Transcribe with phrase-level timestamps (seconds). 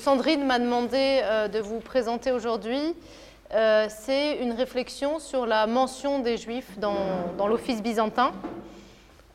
[0.00, 2.94] Sandrine m'a demandé euh, de vous présenter aujourd'hui,
[3.52, 8.30] euh, c'est une réflexion sur la mention des Juifs dans, l'Office byzantin.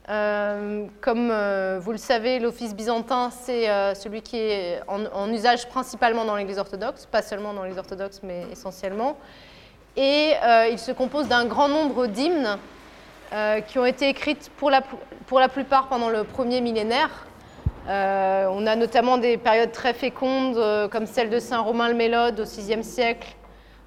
[0.08, 1.28] Euh, comme
[1.80, 7.08] vous le savez, l'Office byzantin, c'est celui qui est en, usage principalement dans l'Église orthodoxe,
[7.08, 9.18] pas seulement dans l'Église orthodoxe, mais essentiellement.
[9.98, 10.32] Et
[10.72, 12.58] il se compose d'un grand nombre d'hymnes
[13.68, 14.82] qui ont été écrites pour la,
[15.28, 17.28] pour la plupart pendant le premier millénaire,
[17.88, 21.96] euh, on a notamment des périodes très fécondes, euh, comme celle de Saint Romain le
[21.96, 23.36] Mélode au VIe siècle,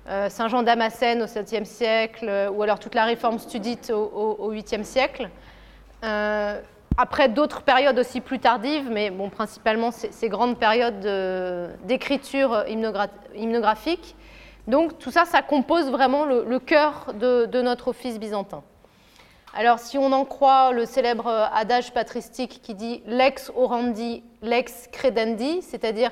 [0.09, 4.85] euh, Saint Jean Damascène au VIIe siècle, ou alors toute la réforme studite au, VIIIe
[4.85, 5.31] siècle.
[6.99, 11.09] après d'autres périodes aussi plus tardives, mais bon, principalement ces, grandes périodes
[11.85, 12.65] d'écriture
[13.35, 14.15] hymnographique.
[14.69, 18.63] Donc tout ça, ça compose vraiment le, cœur de notre office byzantin.
[19.59, 25.63] Alors, si on en croit le célèbre adage patristique qui dit lex orandi, lex credendi,
[25.63, 26.11] c'est-à-dire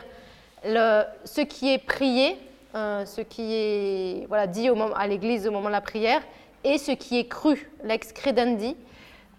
[0.64, 2.38] ce qui est prié,
[2.74, 6.22] euh, ce qui est dit au moment, à l'Église au moment de la prière,
[6.64, 8.78] et ce qui est cru, lex credendi.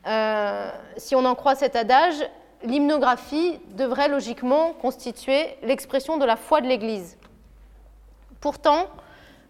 [0.05, 2.29] Euh, si on en croit cet adage,
[2.61, 7.17] l'hymnographie devrait logiquement constituer l'expression de la foi de l'Église.
[8.39, 8.85] Pourtant,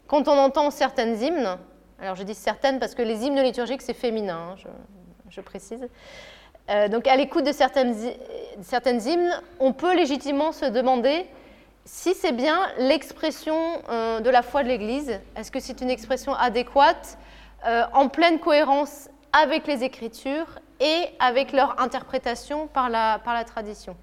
[0.07, 1.57] quand on entend certaines hymnes,
[1.99, 4.69] alors je dis certaines parce que les hymnes liturgiques, c'est féminin, hein,
[5.29, 5.87] je, précise.
[6.69, 7.95] Euh, donc à l'écoute de certaines,
[8.61, 11.25] certaines, hymnes, on peut légitimement se demander
[11.85, 15.19] si c'est bien l'expression euh, de la foi de l'Église.
[15.35, 17.17] Est-ce que c'est une expression adéquate,
[17.65, 23.43] euh, en pleine cohérence avec les Écritures et avec leur interprétation par la, par la
[23.43, 23.95] tradition?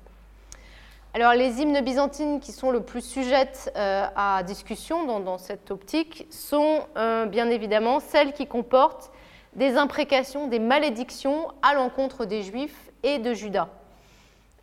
[1.14, 6.26] Alors les hymnes byzantines qui sont le plus sujettes euh, à discussion dans, cette optique
[6.30, 9.12] sont euh, bien évidemment celles qui comportent
[9.54, 13.68] des imprécations, des malédictions à l'encontre des Juifs et de Judas,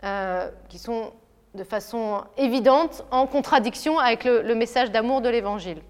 [0.04, 1.12] euh, qui sont
[1.54, 5.84] de façon évidente en contradiction avec le, message d'amour de l'Évangile.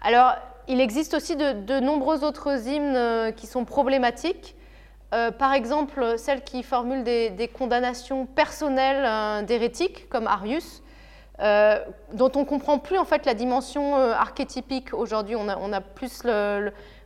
[0.00, 0.36] Alors
[0.68, 4.56] il existe aussi de, de nombreux autres hymnes qui sont problématiques.
[5.14, 10.82] Euh, par exemple, celles qui formulent des, condamnations personnelles euh, d'hérétiques, comme Arius,
[11.40, 11.78] euh,
[12.12, 15.36] dont on ne comprend plus en fait la dimension archétypique aujourd'hui.
[15.36, 16.22] On a, plus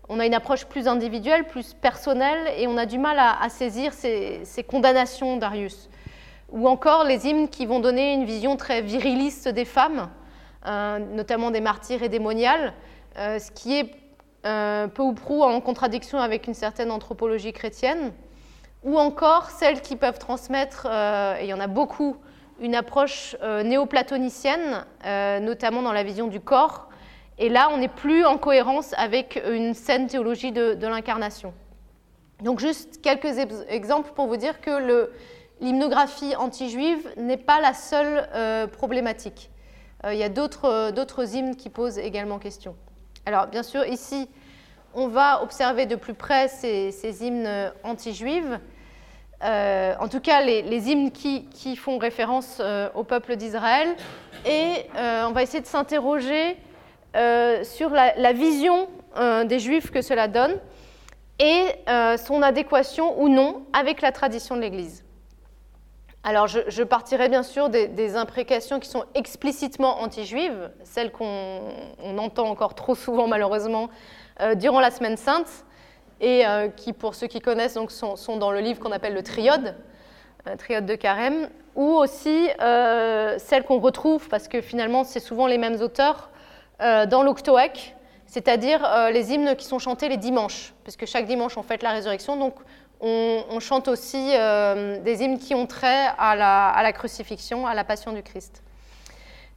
[0.09, 3.93] on a une approche plus individuelle, plus personnelle, et on a du mal à, saisir
[3.93, 5.91] ces, condamnations d'Arius.
[6.53, 10.09] Ou encore les hymnes qui vont donner une vision très viriliste des femmes,
[10.67, 12.73] notamment des martyrs et des moniales,
[13.17, 13.95] ce qui est
[14.47, 18.13] euh, peu ou prou en contradiction avec une certaine anthropologie chrétienne,
[18.85, 22.17] ou encore celles qui peuvent transmettre, euh, et il y en a beaucoup,
[22.59, 24.87] une approche euh, néoplatonicienne,
[25.43, 26.89] notamment dans la vision du corps.
[27.39, 31.53] Et là, on n'est plus en cohérence avec une saine théologie de, l'incarnation.
[32.43, 35.09] Donc juste quelques exemples pour vous dire que
[35.61, 39.51] l'hymnographie anti-juive n'est pas la seule problématique.
[40.05, 42.77] il y a d'autres hymnes qui posent également question.
[43.27, 44.29] Alors, bien sûr, ici,
[44.95, 48.59] on va observer de plus près ces, hymnes anti-juifs.
[49.43, 53.95] Euh, en tout cas, les, hymnes qui, font référence euh, au peuple d'Israël.
[54.47, 56.57] Et euh, on va essayer de s'interroger
[57.65, 58.89] sur la, vision
[59.45, 60.57] des Juifs que cela donne
[61.41, 61.65] et
[62.19, 65.05] son adéquation ou non avec la tradition de l'Église.
[66.23, 72.75] Alors, je, partirai bien sûr des, imprécations qui sont explicitement anti-juives, celles qu'on entend encore
[72.75, 73.89] trop souvent malheureusement
[74.41, 75.65] euh, durant la Semaine Sainte,
[76.21, 79.23] et euh, qui, pour ceux qui connaissent, donc, sont, dans le livre qu'on appelle le
[79.23, 79.75] Triode,
[80.47, 85.57] euh, Triode de Carême, ou aussi celles qu'on retrouve, parce que finalement c'est souvent les
[85.57, 86.29] mêmes auteurs,
[86.81, 87.95] dans l'Octoèque,
[88.27, 92.37] c'est-à-dire les hymnes qui sont chantés les dimanches, puisque chaque dimanche on fête la résurrection,
[92.37, 92.55] donc
[93.01, 98.13] on, chante aussi euh, des hymnes qui ont trait à la, crucifixion, à la passion
[98.13, 98.63] du Christ.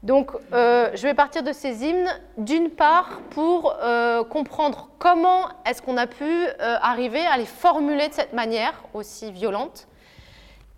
[0.02, 5.82] Donc, euh, je vais partir de ces hymnes, d'une part, pour euh, comprendre comment est-ce
[5.82, 9.88] qu'on a pu arriver à les formuler de cette manière aussi violente,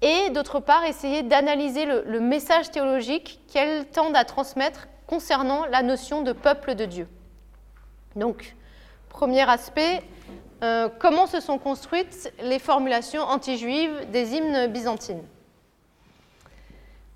[0.01, 5.81] et d'autre part, essayer d'analyser le, le, message théologique qu'elles tendent à transmettre concernant la
[5.81, 7.07] notion de peuple de Dieu.
[8.15, 8.55] Donc,
[9.09, 10.03] premier aspect,
[10.63, 15.23] euh, comment se sont construites les formulations anti-juives des hymnes byzantines.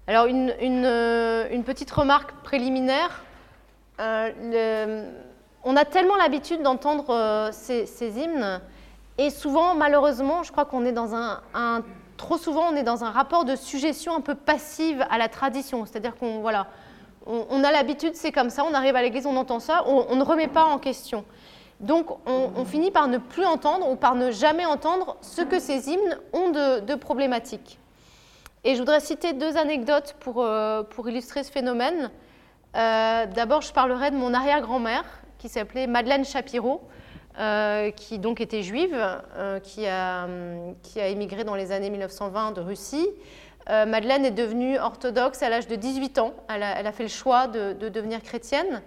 [0.07, 3.23] Alors, une, euh, petite remarque préliminaire.
[3.99, 5.11] Euh,
[5.63, 8.61] on a tellement l'habitude d'entendre ces, hymnes,
[9.17, 11.83] et souvent, malheureusement, je crois qu'on est dans un,
[12.17, 15.85] Trop souvent, on est dans un rapport de suggestion un peu passive à la tradition.
[15.85, 16.67] C'est-à-dire qu'on voilà,
[17.25, 20.23] on, a l'habitude, c'est comme ça, on arrive à l'église, on entend ça, on ne
[20.23, 21.23] remet pas en question.
[21.79, 25.89] Donc on, finit par ne plus entendre ou par ne jamais entendre ce que ces
[25.89, 27.79] hymnes ont de, problématiques.
[28.65, 30.45] Et je voudrais citer deux anecdotes pour,
[30.89, 32.11] pour illustrer ce phénomène.
[32.73, 35.05] D'abord, je parlerai de mon arrière-grand-mère
[35.37, 36.81] qui s'appelait Madeleine Shapiro,
[37.95, 38.97] qui donc était juive,
[39.63, 40.27] qui, a,
[40.83, 43.07] qui a émigré dans les années 1920 de Russie.
[43.69, 46.33] Madeleine est devenue orthodoxe à l'âge de 18 ans.
[46.53, 48.81] Elle a, fait le choix de devenir chrétienne.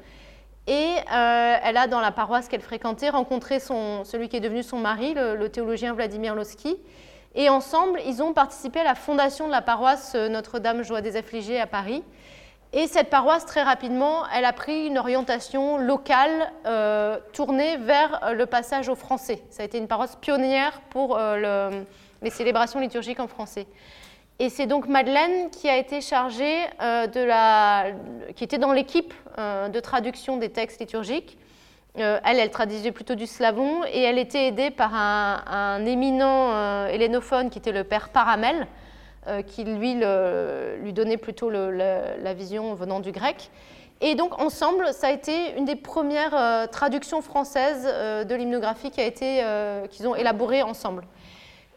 [0.67, 0.73] Et
[1.13, 4.79] euh, elle a, dans la paroisse qu'elle fréquentait, rencontré son, celui qui est devenu son
[4.79, 6.77] mari, le, théologien Vladimir Lossky.
[7.35, 11.61] Et ensemble, ils ont participé à la fondation de la paroisse euh, Notre-Dame-Joie des Affligés
[11.61, 12.05] à Paris.
[12.73, 18.47] Et cette paroisse, très rapidement, elle a pris une orientation locale euh, tournée vers le
[18.47, 19.43] passage au français.
[19.51, 23.67] Ça a été une paroisse pionnière pour les célébrations liturgiques en français.
[24.39, 27.93] Et c'est donc Madeleine qui a été chargée euh, de la,
[28.35, 31.39] qui était dans l'équipe euh, de traduction des textes liturgiques.
[31.99, 37.51] Euh, elle, elle traduisait plutôt du slavon et elle était aidée par un, éminent hellénophone
[37.51, 38.67] qui était le père Paramel,
[39.47, 43.51] qui lui lui donnait plutôt la vision venant du grec.
[44.01, 50.15] Et donc ensemble, ça a été une des premières traductions françaises de l'hymnographie qu'ils ont
[50.17, 51.05] élaborée ensemble.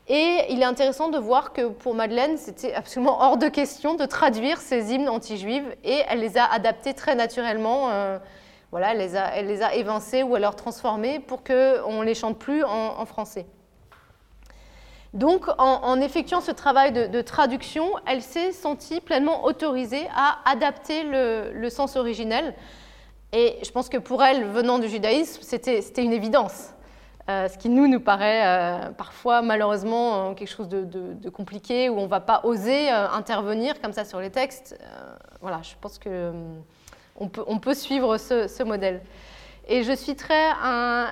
[0.07, 4.05] Et il est intéressant de voir que pour Madeleine, c'était absolument hors de question de
[4.05, 7.89] traduire ces hymnes anti-juifs et elle les a adaptés très naturellement.
[7.89, 8.19] Euh,
[8.69, 12.13] voilà, elle les, a, elle les, a, évincés ou alors transformés pour qu'on ne les
[12.13, 13.47] chante plus en, français.
[15.13, 21.51] Donc, en, effectuant ce travail de, traduction, elle s'est sentie pleinement autorisée à adapter le,
[21.53, 22.53] le, sens originel.
[23.31, 26.75] Et je pense que pour elle, venant du judaïsme, c'était une évidence.
[27.27, 31.98] Euh, ce qui nous nous paraît euh, parfois malheureusement euh, quelque chose de, compliqué où
[31.98, 34.80] on ne va pas oser intervenir comme ça sur les textes.
[35.42, 36.63] voilà, je pense qu'on
[37.48, 39.01] on peut, suivre ce, modèle.
[39.68, 40.51] Et je citerai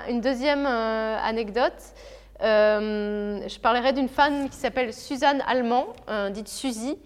[0.08, 1.72] une deuxième anecdote.
[2.40, 5.86] je parlerai d'une femme qui s'appelle Suzanne Allemand,
[6.30, 6.96] dite Suzy,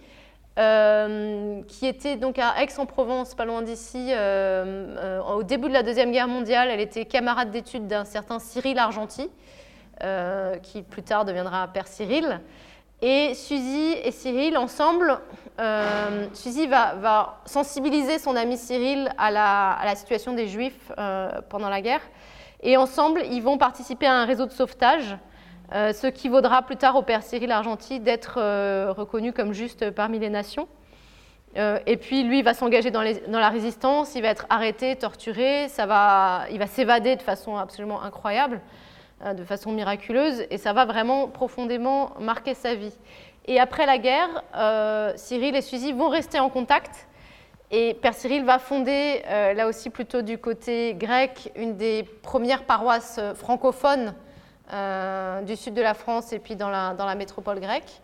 [0.59, 5.85] euh, qui était donc à Aix-en-Provence, pas loin d'ici, euh, euh, au début de la
[5.85, 6.69] Deuxième Guerre mondiale.
[6.73, 9.31] Elle était camarade d'études d'un certain Cyril Argenty,
[10.63, 12.41] qui plus tard deviendra Père Cyril.
[13.01, 15.21] Et Suzy et Cyril, ensemble,
[16.35, 20.91] Suzy va, sensibiliser son ami Cyril à la situation des Juifs
[21.49, 22.03] pendant la guerre.
[22.63, 25.17] Et ensemble, ils vont participer à un réseau de sauvetage
[25.75, 29.91] euh, ce qui vaudra plus tard au père Cyril Argenty d'être euh, reconnu comme juste
[29.91, 30.67] parmi les nations.
[31.57, 35.87] Euh, et puis lui, va s'engager dans, la résistance, il va être arrêté, torturé, il
[36.59, 38.61] va s'évader de façon absolument incroyable,
[39.35, 42.93] de façon miraculeuse, et ça va vraiment profondément marquer sa vie.
[43.47, 44.45] Et après la guerre,
[45.17, 47.09] Cyril et Suzy vont rester en contact,
[47.71, 53.21] et Père Cyril va fonder, là aussi plutôt du côté grec, une des premières paroisses
[53.35, 54.15] francophones
[54.69, 58.01] du sud de la France et puis dans la, dans la métropole grecque.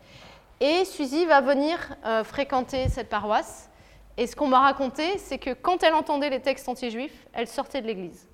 [0.61, 3.71] Et Suzy va venir euh, fréquenter cette paroisse.
[4.17, 7.83] Et ce qu'on m'a raconté, c'est que quand elle entendait les textes anti-juifs, elle sortait
[7.83, 8.29] de l'église.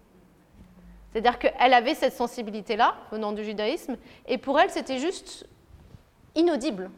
[1.11, 3.97] C'est-à-dire qu'elle avait cette sensibilité-là, venant du judaïsme,
[4.29, 5.47] et pour elle, c'était juste
[6.35, 6.91] inaudible.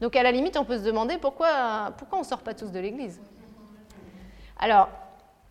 [0.00, 2.72] Donc à la limite, on peut se demander pourquoi, pourquoi on ne sort pas tous
[2.72, 3.20] de l'église.
[4.58, 4.88] Alors,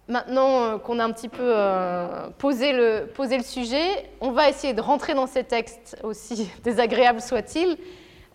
[0.07, 3.09] Maintenant euh, qu'on a un petit peu euh, posé, le,
[3.41, 7.77] sujet, on va essayer de rentrer dans ces textes, aussi désagréables soient-ils,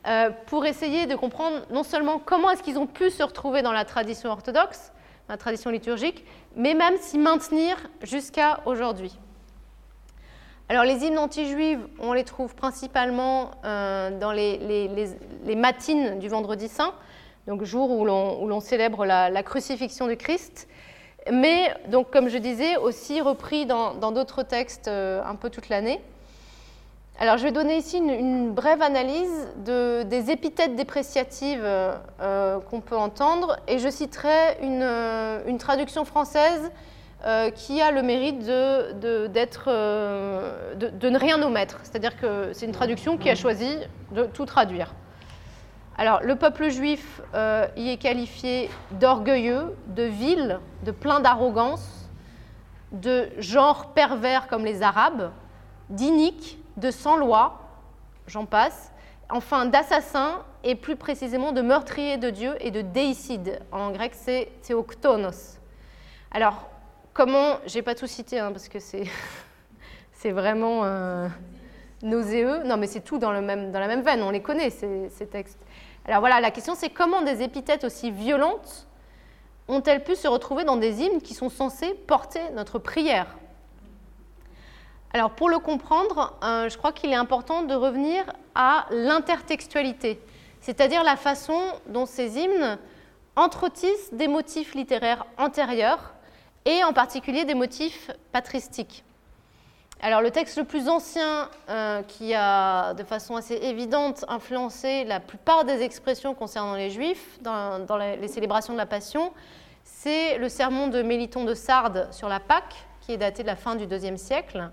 [0.09, 3.71] euh, pour essayer de comprendre non seulement comment est-ce qu'ils ont pu se retrouver dans
[3.71, 4.93] la tradition orthodoxe,
[5.29, 6.25] la tradition liturgique,
[6.57, 9.17] mais même s'y maintenir jusqu'à aujourd'hui.
[10.69, 14.57] Alors les hymnes anti-juifs, on les trouve principalement dans les,
[15.45, 16.95] les, matines du vendredi saint,
[17.49, 20.69] donc jour où l'on célèbre la, la, crucifixion du Christ
[21.31, 26.00] mais donc, comme je disais, aussi repris dans d'autres textes euh, un peu toute l'année.
[27.19, 32.97] Alors, je vais donner ici une, brève analyse de, des épithètes dépréciatives euh, qu'on peut
[32.97, 36.71] entendre, et je citerai une, euh, traduction française
[37.55, 41.79] qui a le mérite de, de, ne rien omettre.
[41.83, 43.77] C'est-à-dire que c'est une traduction qui a choisi
[44.12, 44.95] de tout traduire.
[46.00, 52.09] Alors, le peuple juif euh, y est qualifié d'orgueilleux, de vil, de plein d'arrogance,
[52.90, 55.30] de genre pervers comme les Arabes,
[55.90, 57.61] d'inique, de sans loi,
[58.26, 58.95] j'en passe,
[59.28, 63.61] enfin d'assassin et plus précisément de meurtrier de Dieu et de déicide.
[63.71, 65.59] En grec, c'est théoctonos.
[66.30, 66.71] Alors,
[67.12, 69.04] comment, j'ai pas tout cité hein, parce que c'est,
[70.30, 71.28] vraiment euh.
[72.02, 75.26] Non, mais c'est tout dans, le même, dans la même veine, on les connaît ces
[75.30, 75.59] textes.
[76.07, 78.87] Alors voilà, la question c'est comment des épithètes aussi violentes
[79.69, 83.37] ont-elles pu se retrouver dans des hymnes qui sont censés porter notre prière?
[85.12, 90.21] Alors pour le comprendre, euh, je crois qu'il est important de revenir à l'intertextualité.
[90.61, 92.78] c'est-à-dire la façon dont ces hymnes
[93.37, 96.14] entretissent des motifs littéraires antérieurs
[96.64, 99.04] et en particulier des motifs patristiques.
[100.02, 105.21] Alors le texte le plus ancien euh, qui a de façon assez évidente influencé la
[105.21, 109.30] plupart des expressions concernant les juifs dans, les, célébrations de la Passion,
[109.85, 113.57] c'est le sermon de Méliton de Sardes sur la Pâque, qui est daté de la
[113.57, 114.71] fin du IIe siècle.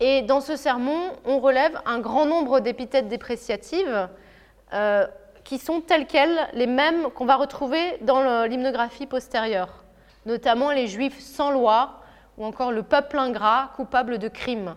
[0.00, 4.08] Et dans ce sermon, on relève un grand nombre d'épithètes dépréciatives
[4.72, 5.06] euh,
[5.44, 9.84] qui sont telles quelles les mêmes qu'on va retrouver dans l'hymnographie postérieure,
[10.26, 12.00] notamment les juifs sans loi,
[12.38, 14.74] ou encore le peuple ingrat coupable de crimes.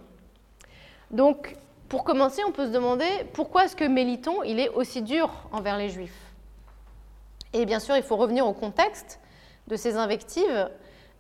[1.12, 1.56] Donc,
[1.90, 5.78] pour commencer, on peut se demander pourquoi est-ce que Méliton il est aussi dur envers
[5.78, 6.34] les Juifs?
[7.54, 9.20] Et bien sûr, il faut revenir au contexte
[9.68, 10.70] de ces invectives.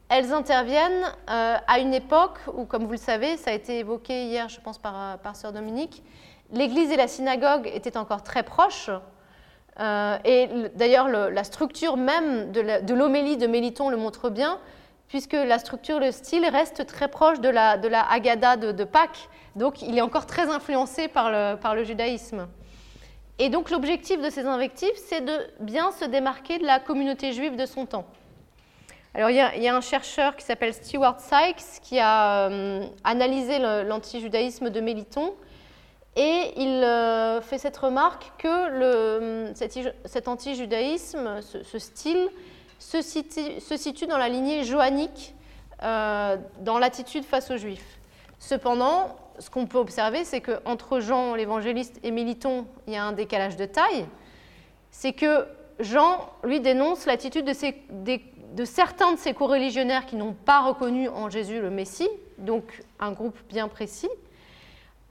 [0.09, 4.25] Elles interviennent euh, à une époque où, comme vous le savez, ça a été évoqué
[4.25, 6.03] hier, je pense, par, par Sœur Dominique,
[6.51, 8.89] l'Église et la synagogue étaient encore très proches.
[9.79, 14.59] Euh, et d'ailleurs, la structure même de l'homélie de Méliton le montre bien
[15.07, 19.29] puisque la structure, le style reste très proche de la, de la Haggadah de, Pâques,
[19.55, 22.47] donc il est encore très influencé par le, par le judaïsme.
[23.39, 27.55] Et donc l'objectif de ces invectives, c'est de bien se démarquer de la communauté juive
[27.55, 28.05] de son temps.
[29.13, 34.69] Alors il y a, un chercheur qui s'appelle Stewart Sykes qui a euh, analysé l'antijudaïsme
[34.69, 35.33] de Méliton
[36.15, 42.29] et il euh, fait cette remarque que le, cet, cet antijudaïsme, ce, ce style,
[42.79, 45.35] se situe, dans la lignée joannique
[45.83, 47.99] euh, dans l'attitude face aux Juifs.
[48.39, 53.11] Cependant, ce qu'on peut observer, c'est qu'entre Jean l'évangéliste et Militon, il y a un
[53.11, 54.05] décalage de taille.
[54.91, 55.47] C'est que
[55.79, 58.19] Jean, lui, dénonce l'attitude de,
[58.55, 63.11] de, certains de ses coreligionnaires qui n'ont pas reconnu en Jésus le Messie, donc un
[63.11, 64.09] groupe bien précis,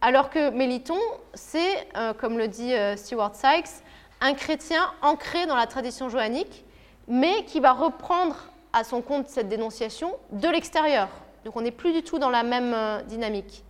[0.01, 0.99] alors que Méliton,
[1.35, 3.83] c'est, euh, comme le dit euh, Stewart Sykes,
[4.21, 6.65] un chrétien ancré dans la tradition joannique
[7.09, 8.37] mais qui va reprendre
[8.73, 11.09] à son compte cette dénonciation de l'extérieur.
[11.45, 13.65] Donc on n'est plus du tout dans la même euh, dynamique.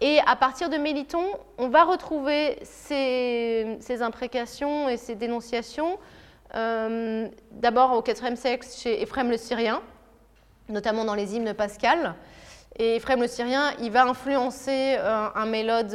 [0.00, 1.24] Et à partir de Méliton,
[1.58, 5.98] on va retrouver ces, imprécations et ces dénonciations,
[6.54, 9.82] euh, d'abord au IVe siècle chez Éphrem le Syrien,
[10.68, 12.14] notamment dans les hymnes pascales.
[12.78, 15.94] Et Éphrem le Syrien, il va influencer euh, un mélode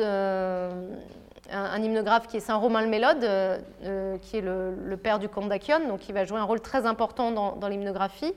[1.52, 5.30] un, hymnographe qui est Saint Romain le Mélode, euh, euh, qui est le, père du
[5.30, 8.34] comte d'Achion, donc qui va jouer un rôle très important dans, l'hymnographie.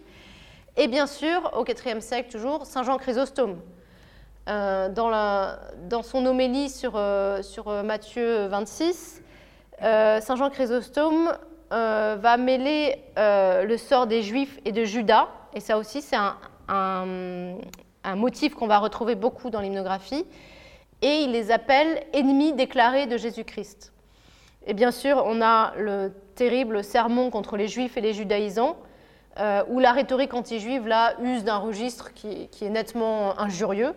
[0.77, 3.57] Et bien sûr, au IVe siècle toujours, Saint Jean Chrysostome.
[4.49, 6.95] Euh, dans, son homélie sur,
[7.85, 9.23] Matthieu 26,
[9.81, 11.33] Saint Jean Chrysostome
[11.71, 16.17] va mêler le sort des Juifs et de Judas, et ça aussi c'est
[16.69, 17.57] un
[18.15, 20.27] motif qu'on va retrouver beaucoup dans l'hymnographie
[21.03, 23.93] et il les appelle ennemis déclarés de Jésus-Christ.
[24.67, 28.77] Et bien sûr, on a le terrible sermon contre les juifs et les judaïsants,
[29.39, 33.95] euh, où la rhétorique anti-juive, là, use d'un registre qui, est nettement injurieux.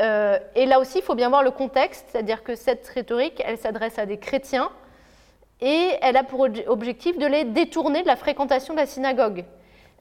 [0.00, 3.58] Euh, et là aussi, il faut bien voir le contexte, c'est-à-dire que cette rhétorique, elle
[3.58, 4.70] s'adresse à des chrétiens,
[5.60, 9.44] et elle a pour objectif de les détourner de la fréquentation de la synagogue.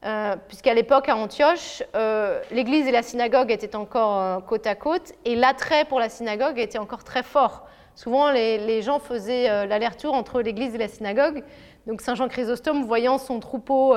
[0.06, 4.76] Euh, puisqu'à l'époque, à Antioche, euh, l'église et la synagogue étaient encore euh, côte à
[4.76, 7.66] côte, et l'attrait pour la synagogue était encore très fort.
[7.96, 11.44] Souvent, les, gens faisaient l'aller-retour entre l'église et la synagogue.
[11.88, 13.96] Donc, Saint Jean Chrysostome, voyant son troupeau,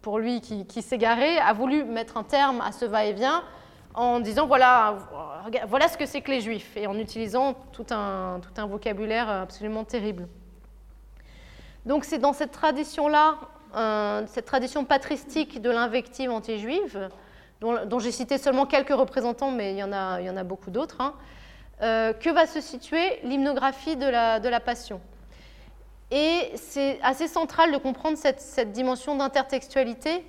[0.00, 3.42] pour lui, qui, s'égarait, a voulu mettre un terme à ce va-et-vient
[3.94, 4.94] en disant voilà,
[5.66, 9.28] voilà ce que c'est que les juifs, et en utilisant tout un, tout un vocabulaire
[9.28, 10.28] absolument terrible.
[11.84, 13.38] Donc, c'est dans cette tradition-là
[14.26, 17.10] cette tradition patristique de l'invective anti-juive,
[17.60, 21.14] dont, j'ai cité seulement quelques représentants, mais il y en a, beaucoup d'autres, hein,
[21.82, 25.00] euh, que va se situer l'hymnographie de la, de la Passion?
[26.10, 30.24] Et c'est assez central de comprendre cette, dimension d'intertextualité,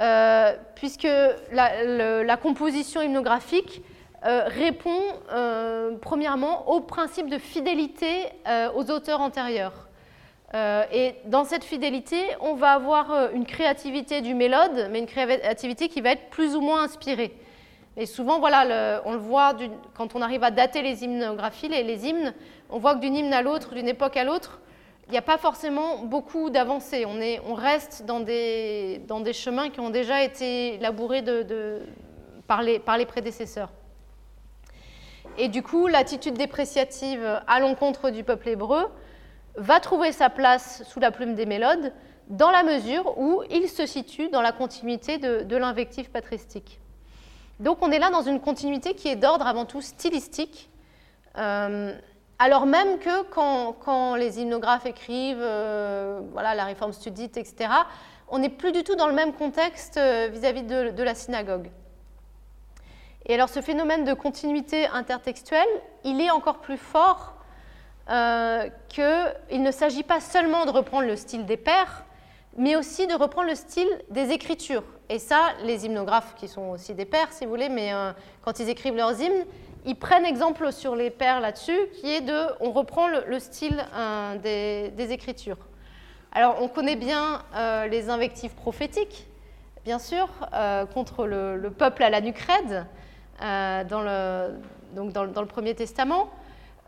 [0.00, 1.08] euh, puisque
[1.52, 3.82] la, composition hymnographique
[4.24, 5.00] euh, répond
[6.00, 8.26] premièrement au principe de fidélité
[8.74, 9.83] aux auteurs antérieurs.
[10.52, 15.06] Euh, et dans cette fidélité, on va avoir euh, une créativité du mélode, mais une
[15.06, 17.34] créativité qui va être plus ou moins inspirée.
[17.96, 19.54] Et souvent, voilà, on le voit
[19.94, 22.34] quand on arrive à dater les hymnographies, les, les hymnes,
[22.70, 24.60] on voit que d'une hymne à l'autre, d'une époque à l'autre,
[25.06, 27.04] il n'y a pas forcément beaucoup d'avancées.
[27.06, 31.22] On, on, reste dans des, dans des, chemins qui ont déjà été labourés
[32.46, 33.70] par, les, par les prédécesseurs.
[35.36, 38.86] Et du coup, l'attitude dépréciative à l'encontre du peuple hébreu,
[39.56, 41.92] va trouver sa place sous la plume des mélodes
[42.28, 46.80] dans la mesure où il se situe dans la continuité de, l'invective patristique.
[47.60, 50.70] Donc on est là dans une continuité qui est d'ordre avant tout stylistique.
[51.36, 51.94] Euh,
[52.38, 55.36] alors même que quand, les hymnographes écrivent
[56.32, 57.68] voilà, la réforme studite, etc.,
[58.28, 61.70] on n'est plus du tout dans le même contexte vis-à-vis de, la synagogue.
[63.26, 65.68] Et alors ce phénomène de continuité intertextuelle,
[66.04, 67.33] il est encore plus fort
[68.10, 72.04] euh, qu'il ne s'agit pas seulement de reprendre le style des pères,
[72.56, 74.84] mais aussi de reprendre le style des écritures.
[75.08, 78.60] Et ça, les hymnographes, qui sont aussi des pères, si vous voulez, mais euh, quand
[78.60, 79.46] ils écrivent leurs hymnes,
[79.86, 84.90] ils prennent exemple sur les pères là-dessus, qui est de, on reprend le, style euh,
[84.94, 85.58] des, écritures.
[86.32, 87.42] Alors, on connaît bien
[87.90, 89.28] les invectives prophétiques,
[89.84, 90.28] bien sûr,
[90.92, 92.20] contre le, peuple à la
[94.02, 94.50] le,
[94.94, 96.28] donc dans, le Premier Testament.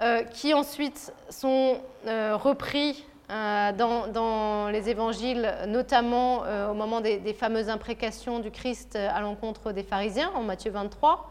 [0.02, 7.70] Euh, qui ensuite sont euh, repris euh, dans, les évangiles, notamment au moment des, fameuses
[7.70, 11.30] imprécations du Christ à l'encontre des pharisiens en Matthieu 23.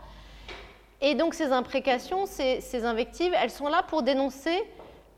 [1.02, 4.64] Et donc ces imprécations, ces, invectives, elles sont là pour dénoncer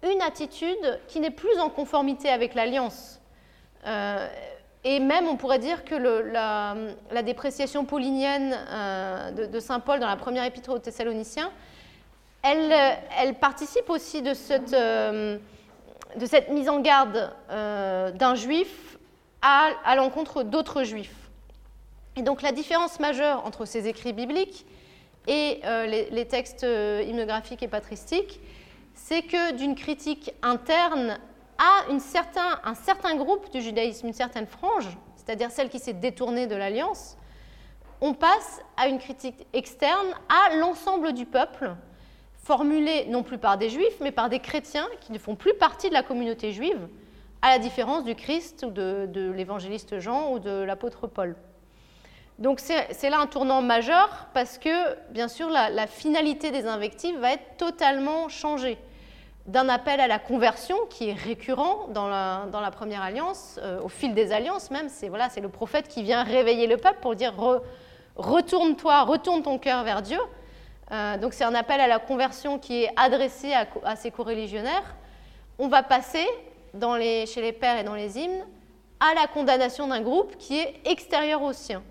[0.04, 3.22] une attitude qui n'est plus en conformité avec l'alliance.
[4.84, 8.58] et même, on pourrait dire que la, dépréciation paulinienne
[9.36, 11.50] de, Saint Paul dans la première épître aux Thessaloniciens,
[12.46, 15.38] euh, elle, participe aussi de cette, euh,
[16.50, 18.98] mise en garde euh, d'un juif
[19.42, 21.30] à, l'encontre d'autres juifs.
[22.16, 24.66] Et donc la différence majeure entre ces écrits bibliques
[25.28, 28.40] et les, textes hymnographiques et patristiques,
[28.96, 31.20] c'est que d'une critique interne
[31.60, 36.56] à un certain groupe du judaïsme, une certaine frange, c'est-à-dire celle qui s'est détournée de
[36.56, 37.18] l'alliance,
[38.02, 41.76] on passe à une critique externe à l'ensemble du peuple,
[42.48, 45.90] formulée non plus par des juifs, mais par des chrétiens qui ne font plus partie
[45.90, 46.88] de la communauté juive,
[47.42, 51.36] à la différence du Christ ou de, l'évangéliste Jean ou de l'apôtre Paul.
[52.40, 57.34] Donc c'est là un tournant majeur parce que, bien sûr, la, finalité des invectives va
[57.34, 58.78] être totalement changée.
[59.48, 64.14] D'un appel à la conversion qui est récurrent dans la, première alliance, euh, au fil
[64.14, 67.34] des alliances même, c'est voilà, le prophète qui vient réveiller le peuple pour dire
[68.16, 70.20] retourne-toi, retourne ton cœur vers Dieu.
[70.92, 74.96] Euh, donc c'est un appel à la conversion qui est adressé à, à ces coreligionnaires.
[75.60, 76.26] On va passer
[77.26, 78.46] chez les pères et dans les hymnes
[79.00, 81.84] à la condamnation d'un groupe qui est extérieur au sien.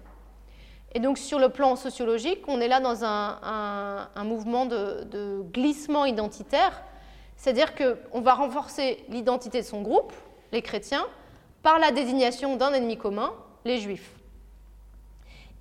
[0.95, 6.83] Et donc sur le plan sociologique, on est là dans un, mouvement de, glissement identitaire,
[7.37, 10.13] c'est-à-dire qu'on va renforcer l'identité de son groupe,
[10.53, 11.07] les chrétiens,
[11.63, 14.16] par la désignation d'un ennemi commun, les juifs.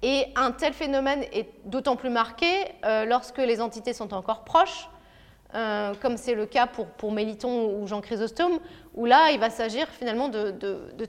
[0.07, 2.45] Et un tel phénomène est d'autant plus marqué
[2.85, 4.87] euh, lorsque les entités sont encore proches,
[5.55, 8.59] euh, comme c'est le cas pour, pour Méliton ou Jean Chrysostome,
[8.93, 10.51] où là, il va s'agir finalement de,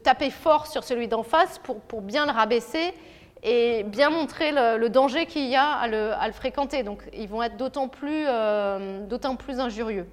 [0.03, 2.95] taper fort sur celui d'en face pour, pour, bien le rabaisser
[3.43, 6.83] et bien montrer le, danger qu'il y a à le, à le, fréquenter.
[6.83, 9.07] Donc, ils vont être d'autant plus, euh,
[9.39, 10.07] plus injurieux.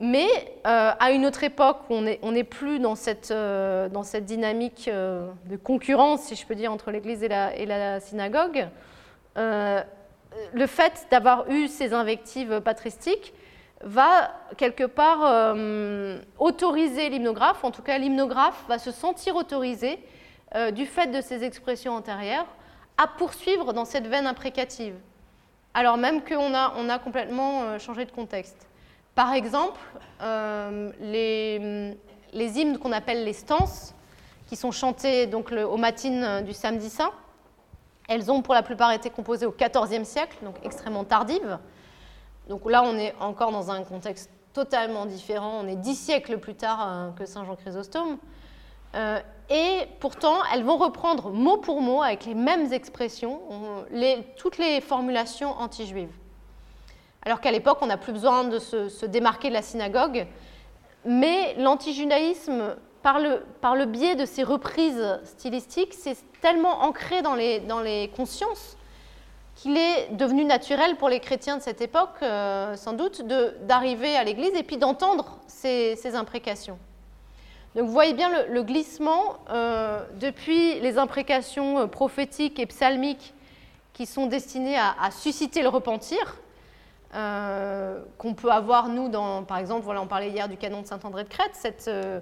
[0.00, 0.28] Mais
[0.64, 5.28] euh, à une autre époque, on n'est plus dans cette, euh, dans cette dynamique euh,
[5.46, 8.68] de concurrence, si je peux dire, entre l'Église et la, et la, synagogue.
[9.36, 13.34] le fait d'avoir eu ces invectives patristiques
[13.82, 15.54] va quelque part
[16.38, 19.98] autoriser l'hymnographe, en tout cas l'hymnographe va se sentir autorisé
[20.72, 22.46] du fait de ces expressions antérieures
[22.96, 24.94] à poursuivre dans cette veine imprécative,
[25.74, 28.67] alors même qu'on a, on a complètement changé de contexte.
[29.18, 29.80] Par exemple,
[30.22, 33.92] euh, les, hymnes qu'on appelle les stances,
[34.46, 37.10] qui sont chantées donc, au matines euh, du samedi saint,
[38.08, 41.58] elles ont pour la plupart été composées au XIVe siècle, donc extrêmement tardives.
[42.48, 45.62] Donc là, on est encore dans un contexte totalement différent.
[45.64, 48.18] On est dix siècles plus tard euh, que Saint Jean Chrysostome.
[49.50, 53.40] et pourtant, elles vont reprendre mot pour mot, avec les mêmes expressions,
[54.36, 56.17] toutes les formulations anti-juives
[57.22, 60.26] alors qu'à l'époque, on n'a plus besoin de se, démarquer de la synagogue.
[61.04, 67.34] Mais l'antijudaïsme, par le, par le biais de ces reprises stylistiques, c'est tellement ancré dans
[67.34, 68.76] les, dans les consciences
[69.58, 73.22] qu'il est devenu naturel pour les chrétiens de cette époque, euh, sans doute,
[73.66, 76.78] d'arriver à l'Église et puis d'entendre ces, imprécations.
[77.74, 83.34] Donc vous voyez bien le, glissement euh, depuis les imprécations euh, prophétiques et psalmiques
[83.94, 86.36] qui sont destinées à susciter le repentir,
[87.14, 90.86] euh, qu'on peut avoir, nous, dans, par exemple, voilà, on parlait hier du canon de
[90.86, 92.20] Saint-André de Crète, cette, euh,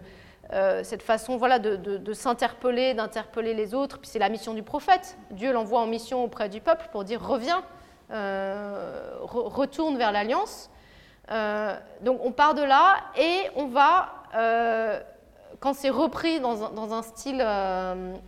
[0.53, 5.18] euh, façon voilà, de, s'interpeller, d'interpeller les autres, puis c'est la mission du prophète.
[5.33, 7.64] Dieu l'envoie en mission auprès du peuple pour dire reviens,
[8.11, 10.70] retourne vers l'alliance.
[12.03, 14.12] donc on part de là et on va,
[15.59, 17.44] quand c'est repris dans un, style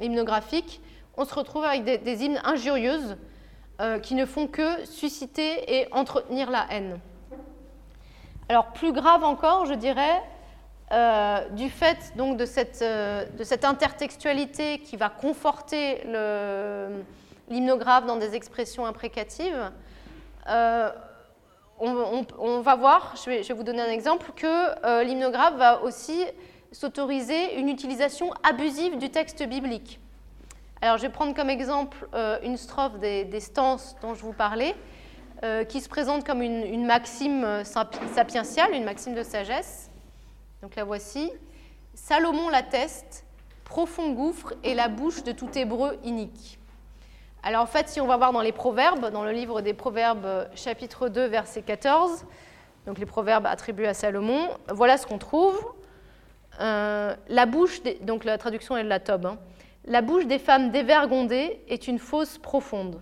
[0.01, 0.83] hymnographique,
[1.17, 3.17] on se retrouve avec des hymnes injurieuses
[3.81, 6.99] euh, qui ne font que susciter et entretenir la haine.
[8.49, 10.21] Alors plus grave encore, je dirais,
[10.91, 16.03] euh, du fait donc de cette, euh, de cette, intertextualité qui va conforter
[17.49, 19.71] l'hymnographe dans des expressions imprécatives,
[21.79, 26.25] on, va voir, je vais, vous donner un exemple, que l'hymnographe va aussi
[26.73, 30.01] s'autoriser une utilisation abusive du texte biblique.
[30.81, 32.09] Alors je vais prendre comme exemple
[32.43, 34.75] une strophe des, stances dont je vous parlais.
[35.45, 39.89] Euh, qui se présente comme une, maxime euh, sapientiale, une maxime de sagesse.
[40.63, 41.31] Donc la voici.
[41.95, 43.25] Salomon l'atteste,
[43.63, 46.59] profond gouffre et la bouche de tout hébreu inique.
[47.45, 50.25] Alors en fait, si on va voir dans les Proverbes, dans le livre des Proverbes,
[50.25, 52.27] euh, chapitre 2, verset 14,
[52.87, 55.57] donc les Proverbes attribués à Salomon, voilà ce qu'on trouve.
[56.59, 59.39] la bouche, donc la traduction est de la Tobe, hein.
[59.89, 63.01] La bouche des femmes dévergondées est une fosse profonde.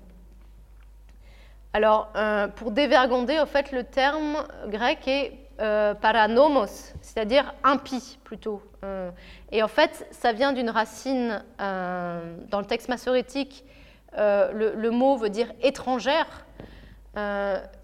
[1.73, 8.63] Alors, euh, pour dévergonder, en fait, le terme grec est euh, paranomos, c'est-à-dire impie plutôt.
[8.85, 9.11] Euh,
[9.53, 13.65] et en fait, ça vient d'une racine, dans le texte massorétique,
[14.17, 16.47] le, mot veut dire étrangère.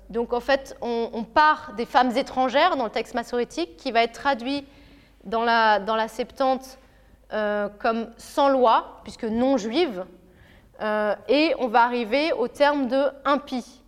[0.09, 4.13] donc en fait, on, part des femmes étrangères dans le texte massorétique, qui va être
[4.13, 4.67] traduit
[5.25, 6.79] dans la Septante
[7.79, 10.05] comme sans loi, puisque non juive,
[10.81, 13.83] et on va arriver au terme de impie.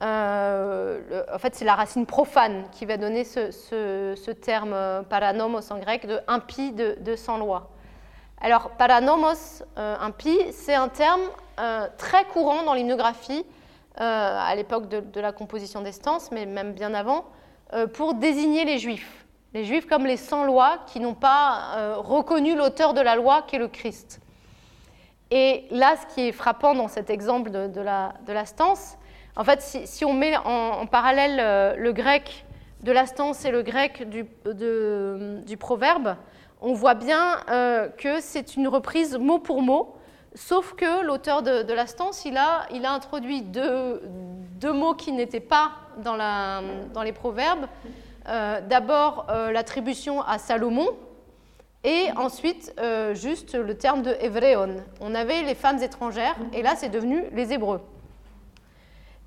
[0.00, 5.78] Euh, en fait, c'est la racine profane qui va donner ce, terme euh, paranomos en
[5.78, 7.70] grec de impie de, sans loi.
[8.40, 11.22] Alors, paranomos, euh, impie, c'est un terme
[11.96, 13.44] très courant dans l'hymnographie
[13.96, 17.24] à l'époque de, la composition des stances, mais même bien avant,
[17.94, 19.26] pour désigner les juifs.
[19.54, 23.58] Les juifs comme les sans-loi qui n'ont pas reconnu l'auteur de la loi qui est
[23.58, 24.20] le Christ.
[25.30, 28.96] Et là, ce qui est frappant dans cet exemple de, la, de la stance,
[29.38, 32.44] en fait, si, on met en, parallèle euh, le grec
[32.82, 36.16] de la stance et le grec du, proverbe,
[36.60, 39.94] on voit bien euh, que c'est une reprise mot pour mot,
[40.34, 47.02] sauf que l'auteur de, la stance, il a, introduit deux, mots qui n'étaient pas dans,
[47.04, 47.66] les proverbes.
[48.28, 50.88] Euh, d'abord, l'attribution à Salomon,
[51.84, 52.74] et ensuite,
[53.14, 54.82] juste le terme de Evréon.
[55.00, 57.80] On avait les femmes étrangères, et là, c'est devenu les Hébreux.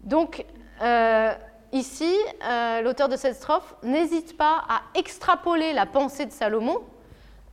[0.04, 0.46] Donc,
[0.82, 1.34] euh,
[1.72, 2.12] ici,
[2.44, 6.80] euh, l'auteur de cette strophe n'hésite pas à extrapoler la pensée de Salomon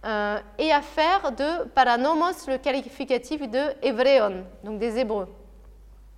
[0.06, 5.28] euh, et à faire de paranomos le qualificatif de Evréon, donc des Hébreux.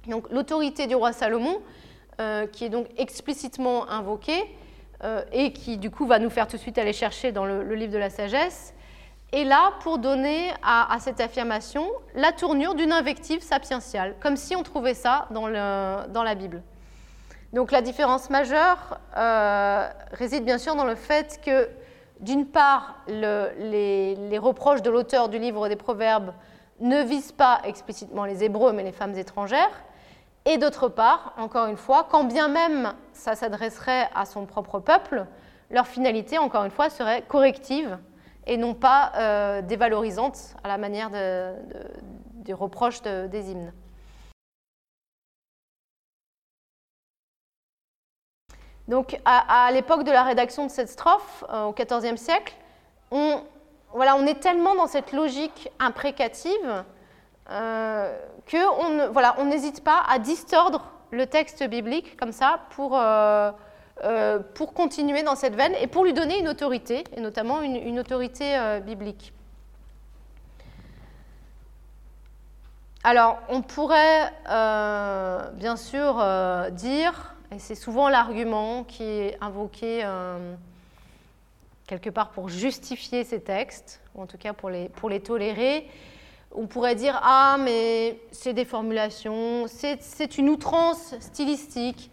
[0.06, 1.60] Donc, l'autorité du roi Salomon,
[2.52, 4.44] qui est donc explicitement invoquée
[5.32, 7.92] et qui, du coup, va nous faire tout de suite aller chercher dans le livre
[7.92, 8.74] de la sagesse,
[9.32, 14.62] est là pour donner à, cette affirmation la tournure d'une invective sapientiale, comme si on
[14.62, 16.62] trouvait ça dans, la Bible.
[17.52, 21.68] Donc la différence majeure euh, réside bien sûr dans le fait que,
[22.20, 26.32] d'une part, les, reproches de l'auteur du livre des Proverbes
[26.80, 29.84] ne visent pas explicitement les Hébreux, mais les femmes étrangères,
[30.50, 35.26] et d'autre part, encore une fois, quand bien même ça s'adresserait à son propre peuple,
[35.70, 37.98] leur finalité, encore une fois, serait corrective
[38.48, 43.72] et non pas euh, dévalorisante à la manière des reproches des hymnes.
[48.88, 52.56] Donc, à, l'époque de la rédaction de cette strophe, euh, au XIVe siècle,
[53.12, 53.44] on,
[53.94, 56.84] voilà, on est tellement dans cette logique imprécative
[57.50, 58.16] euh,
[58.50, 63.50] qu'on voilà, n'hésite pas à distordre le texte biblique comme ça pour, euh,
[64.04, 67.98] euh, pour continuer dans cette veine et pour lui donner une autorité, et notamment une,
[67.98, 69.32] autorité euh, biblique.
[73.02, 74.30] Alors, on pourrait
[75.54, 76.22] bien sûr
[76.72, 80.06] dire, et c'est souvent l'argument qui est invoqué
[81.86, 85.88] quelque part pour justifier ces textes, ou en tout cas pour les, pour les tolérer,
[86.52, 92.10] on pourrait dire Ah, mais c'est des formulations, c'est une outrance stylistique,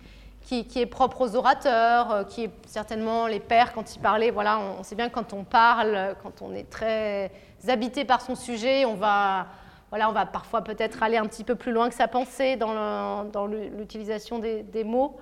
[0.48, 4.32] qui, est propre aux orateurs, euh, qui est certainement les pères quand ils parlaient.
[4.32, 7.32] Voilà, on, sait bien quand on parle, quand on est très
[7.68, 9.48] habité par son sujet, on va,
[9.90, 13.48] voilà, on va parfois peut-être aller un petit peu plus loin que sa pensée dans
[13.78, 15.18] l'utilisation des, mots.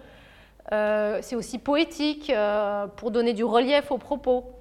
[0.71, 4.51] Euh, c'est aussi poétique euh, pour donner du relief aux propos.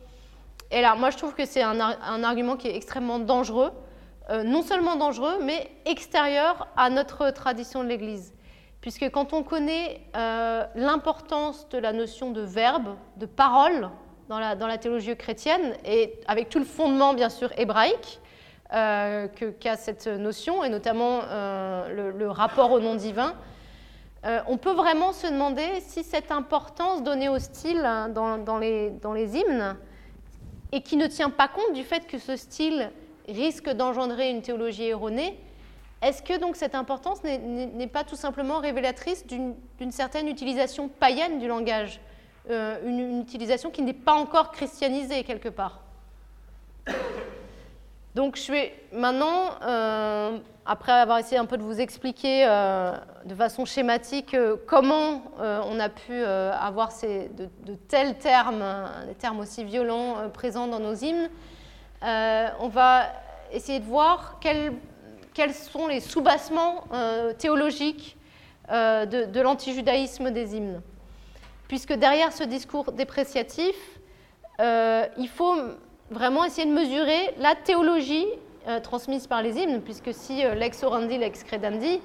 [0.70, 3.70] Et là, moi, je trouve que c'est un, un, argument qui est extrêmement dangereux,
[4.30, 8.34] non seulement dangereux, mais extérieur à notre tradition de l'Église.
[8.84, 13.88] Puisque quand on connaît euh, l'importance de la notion de verbe, de parole
[14.28, 18.20] dans la, dans la théologie chrétienne, et avec tout le fondement bien sûr hébraïque
[18.74, 19.28] euh,
[19.60, 23.34] qu'a cette notion, et notamment euh, le, rapport au nom divin,
[24.26, 28.90] euh, on peut vraiment se demander si cette importance donnée au style hein, dans, les,
[28.90, 29.76] dans, les, hymnes,
[30.72, 32.90] et qui ne tient pas compte du fait que ce style
[33.28, 35.38] risque d'engendrer une théologie erronée,
[36.04, 41.48] est-ce que donc cette importance n'est pas tout simplement révélatrice d'une certaine utilisation païenne du
[41.48, 41.98] langage,
[42.50, 45.80] euh, une, utilisation qui n'est pas encore christianisée quelque part?
[48.14, 52.92] Donc je vais maintenant euh, après avoir essayé un peu de vous expliquer euh,
[53.24, 58.62] de façon schématique comment on a pu avoir ces, de, tels termes,
[59.08, 61.30] des termes aussi violents présents dans nos hymnes,
[62.04, 63.06] on va
[63.52, 64.74] essayer de voir quels,
[65.54, 66.84] sont les soubassements
[67.38, 68.16] théologiques
[68.70, 70.80] de, de l'antijudaïsme des hymnes.
[71.68, 73.76] Puisque derrière ce discours dépréciatif,
[74.58, 75.56] il faut
[76.10, 78.26] vraiment essayer de mesurer la théologie
[78.66, 82.00] euh, transmise par les hymnes, puisque si euh, lex orandi, lex credandi,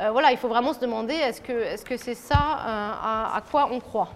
[0.00, 3.78] euh, voilà, il faut vraiment se demander est-ce que c'est -ce ça à, quoi on
[3.78, 4.08] croit?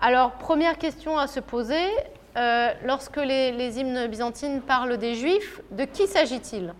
[0.00, 1.88] Alors, première question à se poser,
[2.36, 6.74] lorsque les, hymnes byzantines parlent des juifs, de qui s'agit-il?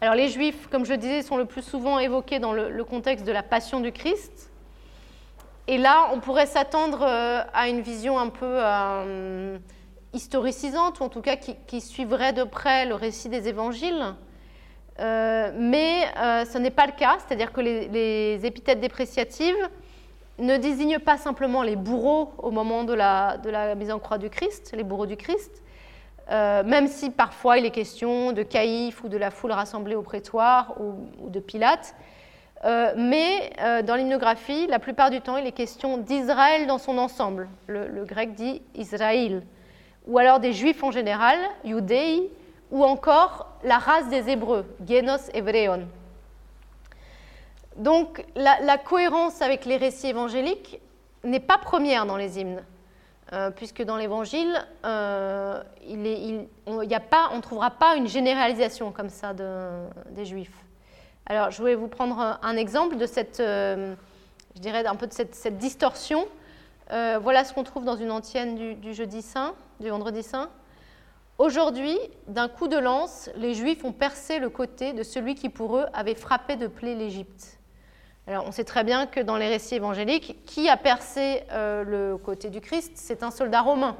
[0.00, 3.32] Alors, les juifs, comme je disais, sont le plus souvent évoqués dans le, contexte de
[3.32, 4.50] la passion du Christ.
[5.68, 8.60] Et là, on pourrait s'attendre à une vision un peu
[10.12, 14.14] historicisante, ou en tout cas qui, suivrait de près le récit des évangiles.
[14.98, 19.68] Euh, mais euh, ce n'est pas le cas, c'est-à-dire que les, épithètes dépréciatives
[20.40, 23.38] ne désignent pas simplement les bourreaux au moment de la,
[23.76, 25.62] mise en croix du Christ, les bourreaux du Christ,
[26.30, 30.02] euh, même si parfois il est question de Caïphe ou de la foule rassemblée au
[30.02, 31.94] prétoire ou, de Pilate.
[32.96, 37.48] mais dans l'hymnographie, la plupart du temps, il est question d'Israël dans son ensemble.
[37.66, 39.42] Le, grec dit Israël
[40.06, 42.30] ou alors des juifs en général, Judei,
[42.70, 45.86] ou encore la race des Hébreux, Genos Evreon.
[47.76, 50.80] Donc la, cohérence avec les récits évangéliques
[51.24, 52.62] n'est pas première dans les hymnes,
[53.32, 55.62] euh, puisque dans l'évangile, euh,
[56.66, 60.64] on ne trouvera pas une généralisation comme ça des juifs.
[61.26, 63.94] Alors je voulais vous prendre un exemple de cette, euh,
[64.56, 66.26] je dirais un peu de cette distorsion
[66.92, 70.50] euh, voilà ce qu'on trouve dans une antienne du, jeudi saint, du vendredi saint.
[71.38, 75.76] Aujourd'hui, d'un coup de lance, les Juifs ont percé le côté de celui qui pour
[75.76, 77.59] eux avait frappé de plaie l'Égypte.
[78.30, 82.16] Alors on sait très bien que dans les récits évangéliques, qui a percé euh, le
[82.16, 82.92] côté du Christ?
[82.94, 83.96] C'est un soldat romain.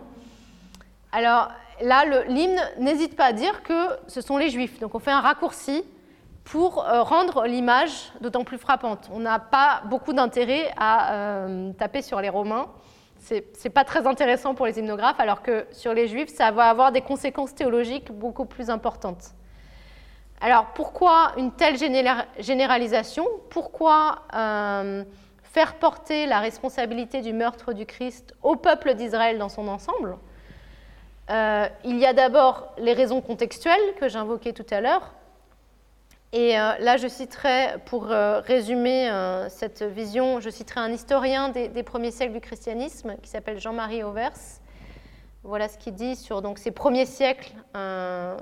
[1.10, 1.48] Alors
[1.82, 4.78] là, l'hymne n'hésite pas à dire que ce sont les Juifs.
[4.78, 5.82] Donc on fait un raccourci
[6.44, 9.10] pour euh, rendre l'image d'autant plus frappante.
[9.12, 12.68] On n'a pas beaucoup d'intérêt à taper sur les Romains
[13.18, 16.70] c'est n'est pas très intéressant pour les hymnographes, alors que sur les juifs, ça va
[16.70, 19.34] avoir des conséquences théologiques beaucoup plus importantes.
[20.40, 21.76] Alors pourquoi une telle
[22.38, 23.26] généralisation?
[23.50, 25.04] Pourquoi euh,
[25.42, 30.16] faire porter la responsabilité du meurtre du Christ au peuple d'Israël dans son ensemble?
[31.30, 35.12] Euh, Il y a d'abord les raisons contextuelles que j'invoquais tout à l'heure.
[36.32, 39.10] Et euh, là, je citerai, pour résumer
[39.50, 44.59] cette vision, je citerai un historien des, premiers siècles du christianisme qui s'appelle Jean-Marie Auvers.
[45.42, 47.54] Voilà ce qu'il dit sur ces premiers siècles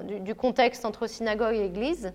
[0.04, 2.12] du, du, contexte entre synagogue et église.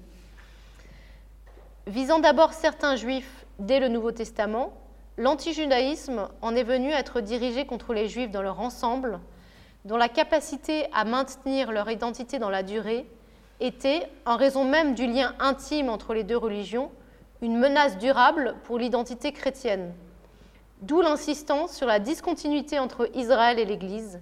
[1.88, 4.74] Visant d'abord certains juifs dès le Nouveau Testament,
[5.18, 9.20] l'antijudaïsme en est venu à être dirigé contre les juifs dans leur ensemble,
[9.86, 13.06] dont la capacité à maintenir leur identité dans la durée
[13.60, 16.92] était, en raison même du lien intime entre les deux religions,
[17.42, 19.94] une menace durable pour l'identité chrétienne.
[20.82, 24.20] D'où l'insistance sur la discontinuité entre Israël et l'Église,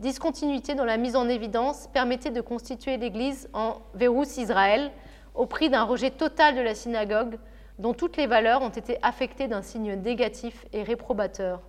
[0.00, 4.90] discontinuité dont la mise en évidence permettait de constituer l'Église en Vérus Israël
[5.34, 7.38] au prix d'un rejet total de la synagogue
[7.78, 11.60] dont toutes les valeurs ont été affectées d'un signe négatif et réprobateur.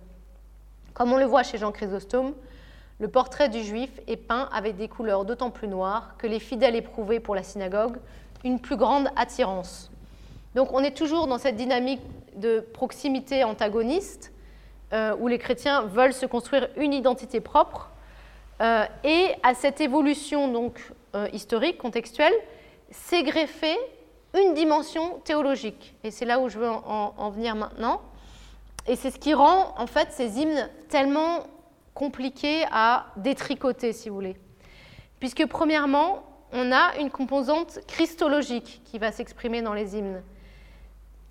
[0.94, 2.34] Comme on le voit chez Jean Chrysostome,
[2.98, 6.76] le portrait du juif est peint avec des couleurs d'autant plus noires que les fidèles
[6.76, 7.96] éprouvaient pour la synagogue
[8.44, 9.90] une plus grande attirance.
[10.54, 12.02] Donc on est toujours dans cette dynamique
[12.36, 14.32] de proximité antagoniste
[14.92, 17.91] euh, où les chrétiens veulent se construire une identité propre
[18.62, 20.80] euh, et à cette évolution donc
[21.14, 22.34] euh, historique, contextuelle,
[22.90, 23.76] s'est greffée
[24.34, 25.94] une dimension théologique.
[26.04, 28.00] Et c'est là où je veux en, en venir maintenant.
[28.86, 31.44] Et c'est ce qui rend en fait ces hymnes tellement
[31.94, 34.36] compliqué à détricoter, si vous voulez.
[35.20, 36.22] Puisque premièrement,
[36.52, 40.22] on a une composante christologique qui va s'exprimer dans les hymnes.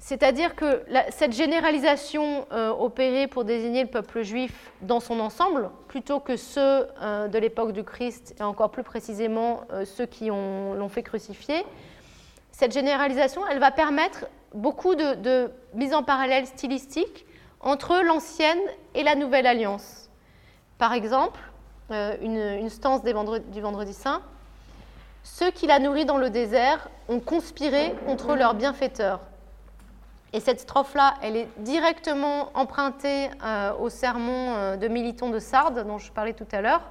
[0.02, 6.20] C'est-à-dire que cette généralisation euh, opérée pour désigner le peuple juif dans son ensemble, plutôt
[6.20, 10.90] que ceux euh, de l'époque du Christ, et encore plus précisément euh, ceux qui l'ont
[10.90, 11.64] fait crucifier,
[12.52, 17.28] cette généralisation, elle va permettre beaucoup de, mise en parallèle stylistique
[17.60, 18.60] entre l'ancienne
[18.96, 20.10] et la nouvelle alliance.
[20.80, 21.40] Par exemple,
[21.92, 24.24] une, stance du Vendredi Saint,
[25.22, 29.20] ceux qui la nourrit dans le désert ont conspiré contre leur bienfaiteur.
[30.34, 35.86] Et cette strophe-là, elle est directement empruntée euh, au sermon euh, de Militon de Sardes,
[35.86, 36.90] dont je parlais tout à l'heure,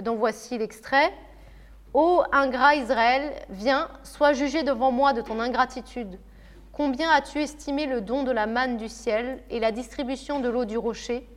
[0.00, 1.12] dont voici l'extrait.
[1.92, 6.18] Ô ingrat Israël, viens, sois jugé devant moi de ton ingratitude.
[6.72, 10.64] Combien as-tu estimé le don de la manne du ciel et la distribution de l'eau
[10.64, 11.28] du rocher?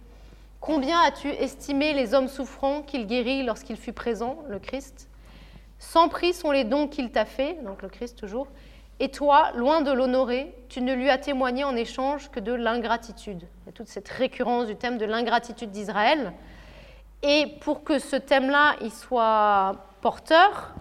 [0.61, 5.09] Combien as-tu estimé les hommes souffrants qu'il guérit lorsqu'il fut présent, le Christ?
[5.77, 8.47] Sans prix sont les dons qu'il t'a faits, donc le Christ toujours,
[8.99, 13.43] et toi, loin de l'honorer, tu ne lui as témoigné en échange que de l'ingratitude.
[13.63, 16.31] Il y a toute cette récurrence du thème de l'ingratitude d'Israël.
[17.21, 20.73] Et pour que ce thème-là il soit porteur,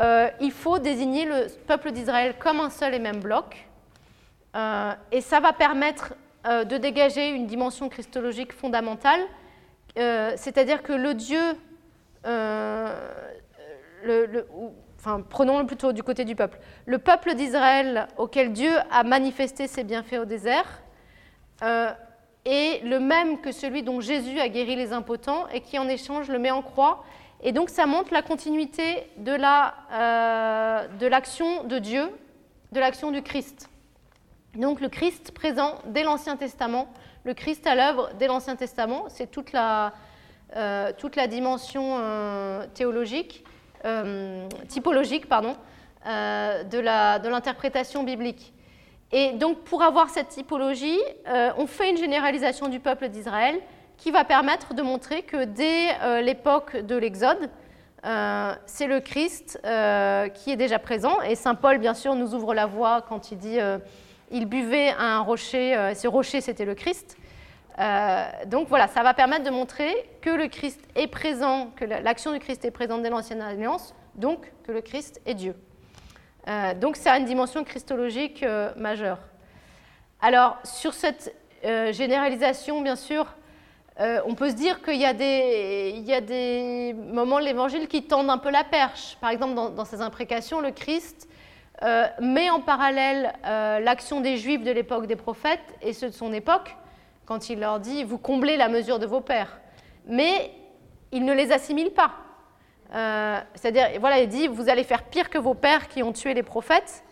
[0.00, 3.66] euh, il faut désigner le peuple d'Israël comme un seul et même bloc.
[4.56, 6.14] Euh, et ça va permettre
[6.46, 9.20] euh, de dégager une dimension christologique fondamentale,
[9.96, 11.40] c'est-à-dire que le Dieu,
[15.04, 19.84] enfin prenons-le plutôt du côté du peuple, le peuple d'Israël auquel Dieu a manifesté ses
[19.84, 20.82] bienfaits au désert,
[22.44, 26.28] est le même que celui dont Jésus a guéri les impotents et qui en échange
[26.28, 27.04] le met en croix.
[27.42, 32.10] Et donc ça montre la continuité de euh, l'action de, Dieu,
[32.72, 33.68] de l'action du Christ.
[34.54, 36.88] Donc le Christ présent dès l'Ancien Testament,
[37.24, 39.92] le Christ à l'œuvre dès l'Ancien Testament, c'est toute la,
[40.56, 40.92] euh,
[41.28, 41.98] dimension
[43.84, 45.56] euh, typologique pardon,
[46.04, 48.52] de l'interprétation biblique.
[49.12, 51.00] Et donc pour avoir cette typologie,
[51.56, 53.60] on fait une généralisation du peuple d'Israël
[53.96, 57.50] qui va permettre de montrer que dès euh, l'époque de l'Exode,
[58.04, 61.22] euh, c'est le Christ euh, qui est déjà présent.
[61.22, 63.58] Et Saint Paul, bien sûr, nous ouvre la voie quand il dit
[64.30, 67.16] il buvait à un rocher, ce rocher, c'était le Christ.
[68.46, 72.38] Donc voilà, ça va permettre de montrer que le Christ est présent, que l'action du
[72.38, 75.56] Christ est présente dès l'Ancienne Alliance, donc que le Christ est Dieu.
[76.80, 78.44] donc ça a une dimension christologique
[78.76, 79.18] majeure.
[80.20, 83.26] Alors, sur cette généralisation, bien sûr,
[84.00, 88.38] euh, on peut se dire qu'il y, a des moments de l'Évangile qui tendent un
[88.38, 89.16] peu la perche.
[89.20, 91.28] Par exemple, dans, ces imprécations, le Christ
[91.82, 96.14] euh, met en parallèle euh, l'action des Juifs de l'époque des prophètes et ceux de
[96.14, 96.74] son époque,
[97.26, 99.60] quand il leur dit Vous comblez la mesure de vos pères.
[100.06, 100.50] Mais
[101.12, 102.12] il ne les assimile pas.
[103.54, 106.42] C'est-à-dire, voilà, il dit Vous allez faire pire que vos pères qui ont tué les
[106.42, 107.02] prophètes.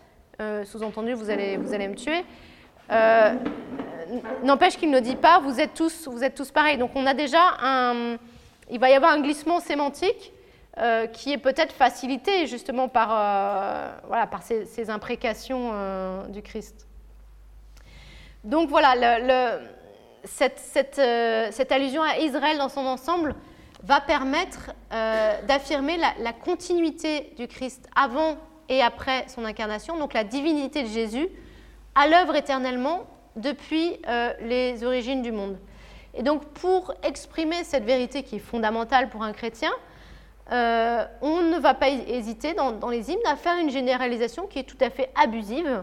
[0.65, 2.23] Sous-entendu, vous allez, vous allez me tuer.
[4.43, 6.77] N'empêche qu'il ne dit pas vous êtes tous, vous êtes tous pareils.
[6.77, 8.17] Donc on a déjà un,
[8.69, 10.33] il va y avoir un glissement sémantique
[10.79, 16.87] euh, qui est peut-être facilité justement par, euh, voilà, par ces, imprécations euh, du Christ.
[18.43, 19.67] Donc voilà, le,
[20.23, 23.35] cette, cette, allusion à Israël dans son ensemble
[23.83, 24.71] va permettre
[25.47, 28.37] d'affirmer la, continuité du Christ avant
[28.69, 31.27] et après son incarnation, donc la divinité de Jésus,
[31.95, 33.05] à l'œuvre éternellement
[33.35, 35.57] depuis euh, les origines du monde.
[36.13, 39.71] Et donc pour exprimer cette vérité qui est fondamentale pour un chrétien,
[40.51, 44.63] euh, on ne va pas hésiter dans, les hymnes à faire une généralisation qui est
[44.63, 45.81] tout à fait abusive euh,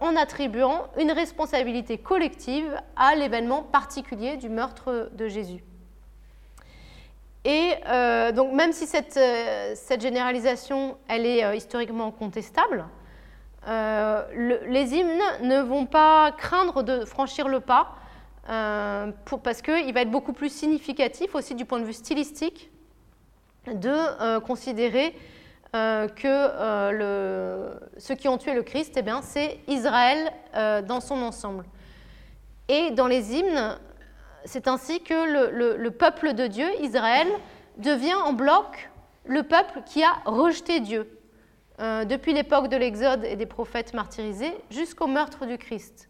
[0.00, 5.62] en attribuant une responsabilité collective à l'événement particulier du meurtre de Jésus.
[7.44, 7.74] Et
[8.34, 9.18] donc même si cette,
[9.74, 12.84] cette, généralisation elle est historiquement contestable,
[13.66, 17.96] euh, les hymnes ne vont pas craindre de franchir le pas
[18.48, 19.10] euh,
[19.42, 22.70] parce qu'il va être beaucoup plus significatif aussi du point de vue stylistique
[23.66, 24.40] de
[25.76, 30.32] euh, que ceux qui ont tué le Christ, eh c'est Israël
[30.86, 31.64] dans son ensemble.
[32.68, 33.78] Et dans les hymnes,
[34.44, 37.28] c'est ainsi que le, peuple de Dieu, Israël,
[37.76, 38.90] devient en bloc
[39.24, 41.08] le peuple qui a rejeté Dieu.
[41.80, 46.08] Euh, depuis l'époque de l'Exode et des prophètes martyrisés jusqu'au meurtre du Christ.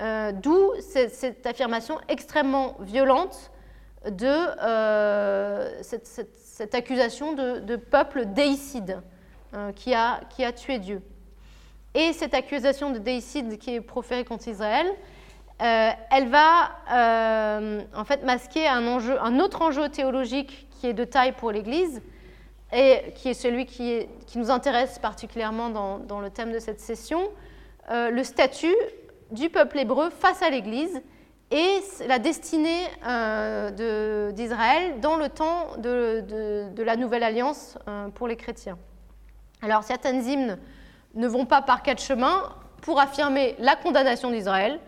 [0.00, 3.50] Euh, d'où cette, affirmation extrêmement violente
[4.06, 6.06] de euh, cette,
[6.74, 9.02] accusation de, peuple déicide
[9.76, 11.02] qui, a, qui, a, tué Dieu.
[11.94, 14.86] Et cette accusation de déicide qui est proférée contre Israël,
[15.58, 16.72] elle va
[17.94, 22.02] en fait masquer un, enjeu, un autre enjeu théologique qui est de taille pour l'Église,
[22.72, 27.28] et qui est celui qui, nous intéresse particulièrement dans, le thème de cette session,
[27.90, 28.74] euh, le statut
[29.30, 31.02] du peuple hébreu face à l'Église
[31.52, 38.36] et la destinée euh, d'Israël dans le temps de, la Nouvelle Alliance euh, pour les
[38.36, 38.78] chrétiens.
[39.60, 40.58] Alors certaines hymnes
[41.14, 44.80] ne vont pas par quatre chemins, pour affirmer la condamnation d'Israël,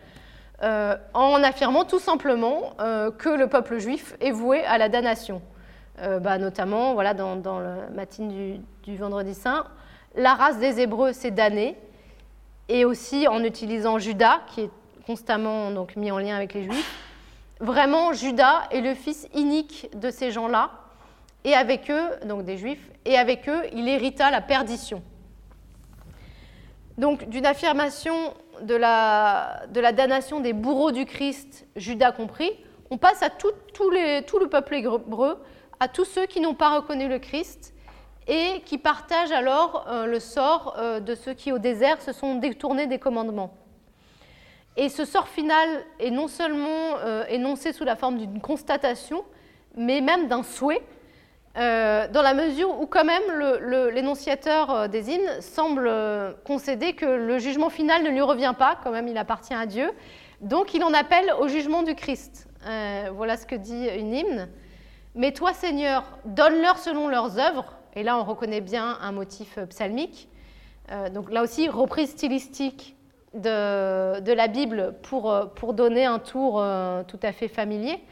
[0.62, 2.72] en affirmant tout simplement
[3.18, 5.42] que le peuple juif est voué à la damnation.
[5.98, 9.66] Bah, notamment, voilà, dans, dans le matin du, du Vendredi Saint,
[10.16, 11.76] la race des Hébreux s'est damnée,
[12.68, 14.70] et aussi en utilisant Judas, qui est
[15.06, 17.00] constamment donc, mis en lien avec les Juifs.
[17.60, 20.70] Vraiment, Judas est le fils unique de ces gens-là,
[21.44, 25.02] et avec eux, donc des Juifs, et avec eux, il hérita la perdition.
[26.98, 32.50] Donc, d'une affirmation de la, de la, damnation des bourreaux du Christ, Judas compris,
[32.90, 35.42] on passe à tout, tout le peuple hébreu,
[35.80, 37.74] à tous ceux qui n'ont pas reconnu le Christ
[38.26, 42.36] et qui partagent alors euh, le sort euh, de ceux qui au désert se sont
[42.36, 43.54] détournés des commandements.
[44.76, 45.68] Et ce sort final
[46.00, 49.24] est non seulement euh, énoncé sous la forme d'une constatation,
[49.76, 50.82] mais même d'un souhait,
[51.56, 53.22] dans la mesure où quand même
[53.92, 55.88] l'énonciateur des hymnes semble
[56.44, 59.92] concéder que le jugement final ne lui revient pas, quand même il appartient à Dieu,
[60.40, 62.48] donc il en appelle au jugement du Christ.
[63.12, 64.48] voilà ce que dit une hymne.
[65.14, 69.66] Mais toi Seigneur, donne-leur selon leurs œuvres, et là, on reconnaît bien un motif euh,
[69.66, 70.28] psalmique.
[70.90, 72.96] Euh, donc là aussi, reprise stylistique
[73.34, 76.62] de, la Bible pour, euh, pour, donner un tour
[77.06, 78.02] tout à fait familier.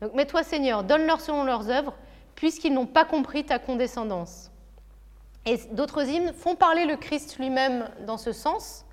[0.00, 1.94] Donc, mais toi, Seigneur, donne-leur selon leurs œuvres,
[2.34, 4.50] puisqu'ils n'ont pas compris ta condescendance.
[5.46, 8.84] Et d'autres hymnes font parler le Christ lui-même dans ce sens.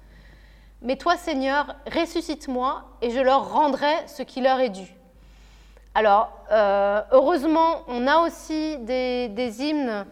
[0.82, 4.96] Mais toi, Seigneur, ressuscite-moi et je leur rendrai ce qui leur est dû.
[5.94, 6.32] Alors,
[7.12, 10.06] heureusement, on a aussi des, des hymnes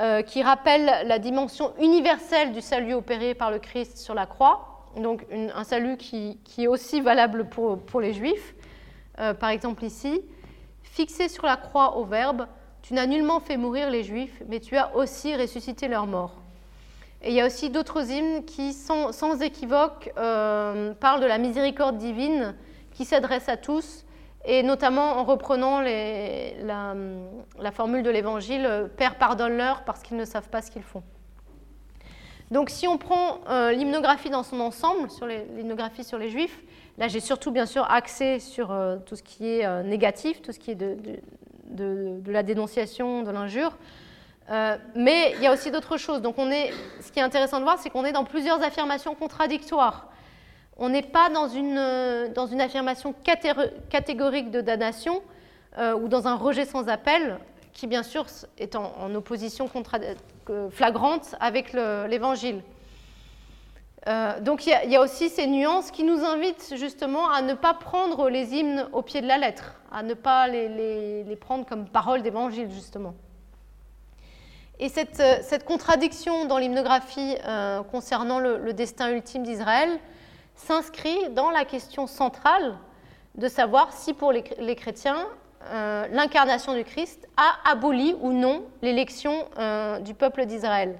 [0.00, 4.71] euh, qui rappelle la dimension universelle du salut opéré par le Christ sur la croix,
[4.96, 8.54] donc un salut qui, est aussi valable pour, les Juifs.
[9.18, 10.22] Euh, par exemple ici,
[10.82, 12.46] fixé sur la croix au Verbe,
[12.82, 16.40] tu n'as nullement fait mourir les Juifs, mais tu as aussi ressuscité leur mort.
[17.22, 21.38] Et il y a aussi d'autres hymnes qui, sans, sans équivoque, euh, parlent de la
[21.38, 22.54] miséricorde divine
[22.92, 24.04] qui s'adresse à tous
[24.44, 26.94] et notamment en reprenant la,
[27.72, 31.02] formule de l'Évangile, Père pardonne-leur parce qu'ils ne savent pas ce qu'ils font.
[32.52, 36.62] Donc si on prend euh, l'hymnographie dans son ensemble, sur l'hymnographie sur les Juifs,
[36.98, 40.52] là j'ai surtout bien sûr axé sur euh, tout ce qui est euh, négatif, tout
[40.52, 40.98] ce qui est de,
[41.70, 43.78] de la dénonciation, de l'injure,
[44.94, 46.20] mais il y a aussi d'autres choses.
[46.20, 49.14] Donc on est, ce qui est intéressant de voir, c'est qu'on est dans plusieurs affirmations
[49.14, 50.10] contradictoires.
[50.76, 53.14] On n'est pas dans une, dans une affirmation
[53.88, 55.22] catégorique de damnation
[55.78, 57.38] ou dans un rejet sans appel,
[57.72, 58.26] qui bien sûr
[58.58, 59.68] est en, opposition
[60.50, 62.62] euh, flagrante avec l'Évangile.
[64.40, 68.28] donc il y, a aussi ces nuances qui nous invitent justement à ne pas prendre
[68.28, 72.70] les hymnes au pied de la lettre, à ne pas les, prendre comme parole d'évangile
[72.70, 73.14] justement.
[74.78, 77.36] Et cette, contradiction dans l'hymnographie
[77.90, 80.00] concernant le, destin ultime d'Israël,
[80.56, 82.76] s'inscrit dans la question centrale
[83.34, 85.26] de savoir si pour les, chrétiens,
[85.70, 90.98] euh, l'incarnation du Christ a aboli ou non l'élection euh, du peuple d'Israël.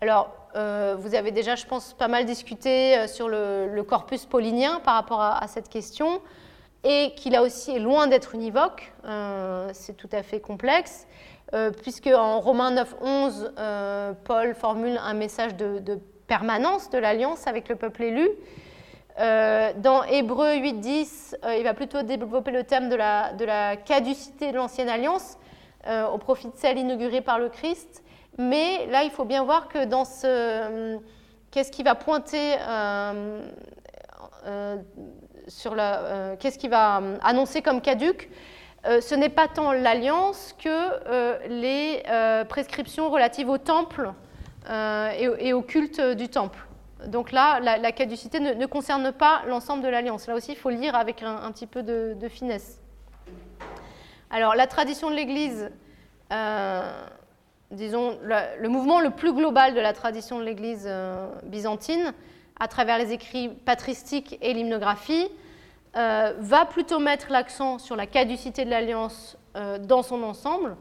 [0.00, 4.94] Alors, euh, vous avez déjà, je pense, pas mal discuté sur le, corpus paulinien par
[4.94, 6.20] rapport à, cette question,
[6.84, 8.92] et qu'il a aussi est loin d'être univoque,
[9.72, 11.06] c'est tout à fait complexe,
[11.82, 18.04] puisque en Romains 9.11, Paul formule un message de permanence de l'alliance avec le peuple
[18.04, 18.28] élu.
[19.18, 24.56] Euh, dans Hébreu 8.10, euh, il va plutôt développer le thème de la, caducité de
[24.56, 25.38] l'ancienne alliance
[25.86, 28.02] euh, au profit de celle inaugurée par le Christ.
[28.38, 30.98] Mais là, il faut bien voir que dans ce...
[31.50, 32.56] Qu'est-ce qui va pointer
[35.48, 36.36] sur la...
[36.38, 38.28] Qu'est-ce qui va annoncer comme caduque
[38.84, 42.02] ce n'est pas tant l'alliance que les
[42.46, 44.12] prescriptions relatives au temple
[44.68, 46.65] euh, et, au culte du temple.
[47.06, 50.26] Donc là, la, caducité ne, concerne pas l'ensemble de l'alliance.
[50.26, 52.80] Là aussi, il faut lire avec un, petit peu de, finesse.
[54.30, 55.70] Alors, la tradition de l'Église,
[56.32, 57.02] euh,
[57.70, 62.12] disons, le, mouvement le plus global de la tradition de l'Église euh, byzantine,
[62.58, 65.28] à travers les écrits patristiques et l'hymnographie,
[65.94, 69.38] va plutôt mettre l'accent sur la caducité de l'alliance
[69.80, 70.76] dans son ensemble,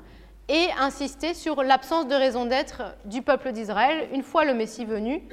[0.47, 5.23] et insister sur l'absence de raison d'être du peuple d'Israël une fois le Messie venu,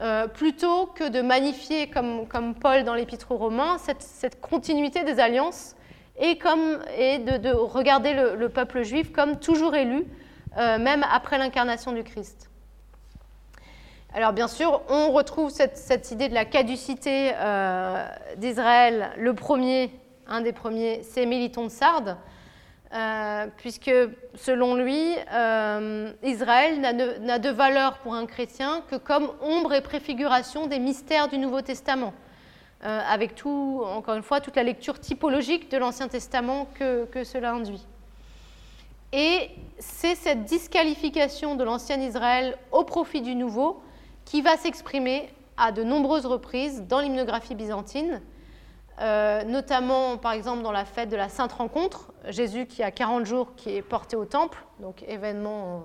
[0.00, 5.18] euh, plutôt que de magnifier, comme, Paul dans l'Épître aux Romains, cette, cette, continuité des
[5.18, 5.74] alliances
[6.20, 10.04] et, comme, et de, de regarder le, peuple juif comme toujours élu,
[10.56, 12.48] euh, même après l'incarnation du Christ.
[14.14, 19.10] Alors bien sûr, on retrouve cette, cette idée de la caducité euh, d'Israël.
[19.18, 19.90] Le premier,
[20.28, 22.16] un des premiers, c'est Méliton de Sardes.
[23.56, 23.90] Puisque
[24.34, 25.14] selon lui,
[26.22, 31.38] Israël n'a de valeur pour un chrétien que comme ombre et préfiguration des mystères du
[31.38, 32.14] Nouveau Testament.
[32.84, 37.24] Euh, avec tout, encore une fois, toute la lecture typologique de l'Ancien Testament que, que,
[37.24, 37.84] cela induit.
[39.12, 43.82] Et c'est cette disqualification de l'ancien Israël au profit du nouveau
[44.24, 48.20] qui va s'exprimer à de nombreuses reprises dans l'hymnographie byzantine,
[49.00, 53.26] euh, notamment par exemple dans la fête de la Sainte Rencontre, Jésus qui a 40
[53.26, 55.84] jours qui est porté au temple, donc événement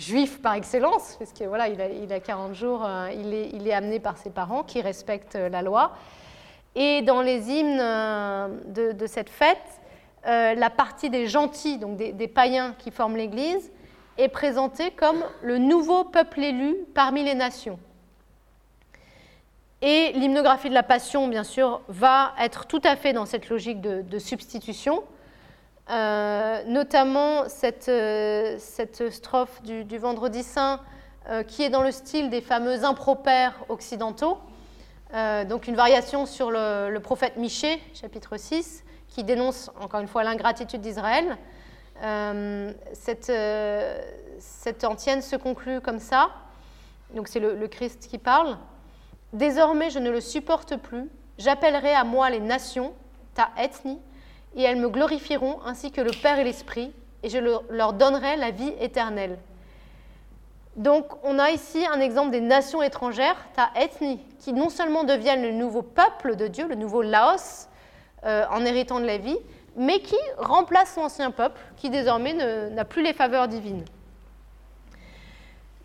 [0.00, 4.16] juif par excellence, puisque voilà, il a, a 40 jours, euh, il, est, amené par
[4.16, 5.92] ses parents qui respectent euh, la loi.
[6.74, 9.58] Et dans les hymnes euh, de, cette fête,
[10.24, 13.72] la partie des gentils, donc des païens qui forment l'Église,
[14.18, 17.78] est présentée comme le nouveau peuple élu parmi les nations.
[19.82, 23.80] Et l'hymnographie de la Passion, bien sûr, va être tout à fait dans cette logique
[23.80, 25.02] de, substitution.
[25.88, 30.80] Euh, notamment cette, euh, cette strophe du, Vendredi Saint
[31.28, 34.38] euh, qui est dans le style des fameux impropères occidentaux,
[35.48, 40.80] donc une variation sur le, prophète Michée, chapitre 6, qui dénonce encore une fois l'ingratitude
[40.80, 41.36] d'Israël.
[42.92, 43.32] Cette,
[44.38, 46.30] cette, antienne se conclut comme ça,
[47.14, 48.56] donc c'est le Christ qui parle.
[49.32, 51.08] Désormais je ne le supporte plus,
[51.38, 52.92] j'appellerai à moi les nations,
[53.34, 54.00] ta ethnie,
[54.56, 58.50] et elles me glorifieront ainsi que le Père et l'Esprit, et je leur donnerai la
[58.50, 59.38] vie éternelle.
[60.76, 65.42] Donc on a ici un exemple des nations étrangères, ta ethnie, qui non seulement deviennent
[65.42, 67.68] le nouveau peuple de Dieu, le nouveau Laos,
[68.24, 69.38] euh, en héritant de la vie,
[69.76, 72.34] mais qui remplace l'ancien peuple, qui désormais
[72.70, 73.84] n'a plus les faveurs divines.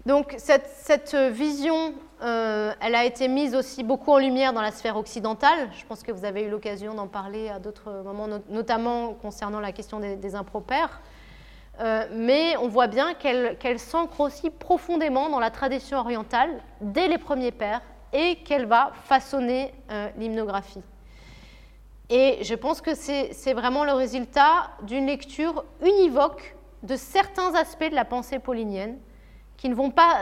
[0.06, 4.97] Donc cette, vision euh, elle a été mise aussi beaucoup en lumière dans la sphère
[4.97, 5.70] occidentale.
[5.78, 9.72] Je pense que vous avez eu l'occasion d'en parler à d'autres moments, notamment concernant la
[9.72, 11.01] question des, impropères.
[11.82, 17.18] Euh, mais on voit bien qu'elle s'ancre aussi profondément dans la tradition orientale dès les
[17.18, 17.82] premiers pères
[18.14, 20.84] et qu'elle va façonner euh, l'hymnographie.
[22.10, 27.95] Et je pense que c'est vraiment le résultat d'une lecture univoque de certains aspects de
[27.95, 28.99] la pensée paulinienne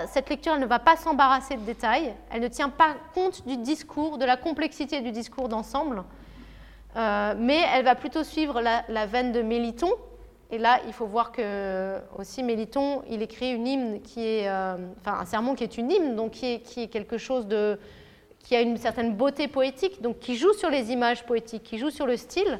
[0.07, 4.17] cette lecture ne va pas s'embarrasser de détails, elle ne tient pas compte du discours,
[4.17, 6.03] de la complexité du discours d'ensemble,
[6.95, 9.91] euh, mais elle va plutôt suivre la, veine de Méliton.
[10.51, 14.77] Et là, il faut voir que aussi Méliton, il écrit une hymne qui est, euh,
[15.01, 17.79] enfin un sermon qui est une hymne, donc qui est, quelque chose de,
[18.39, 21.89] qui a une certaine beauté poétique, donc qui joue sur les images poétiques, qui joue
[21.89, 22.59] sur le style.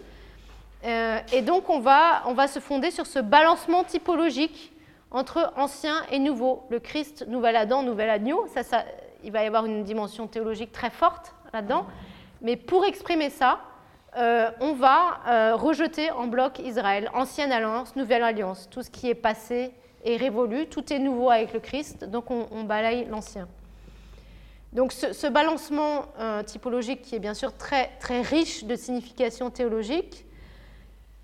[0.85, 4.72] Euh, et donc on va, on va se fonder sur ce balancement typologique
[5.13, 6.63] entre ancien et nouveau.
[6.69, 8.83] Le Christ, nouvel Adam, nouvel agneau, ça,
[9.23, 11.85] il va y avoir une dimension théologique très forte là-dedans.
[12.41, 13.59] Mais pour exprimer ça,
[14.17, 18.67] euh, on va euh, rejeter en bloc Israël, ancienne alliance, nouvelle alliance.
[18.69, 19.71] Tout ce qui est passé
[20.03, 23.47] est révolu, tout est nouveau avec le Christ, donc on, balaye l'ancien.
[24.73, 30.25] Donc ce, balancement euh, typologique, qui est bien sûr très, très riche de signification théologique,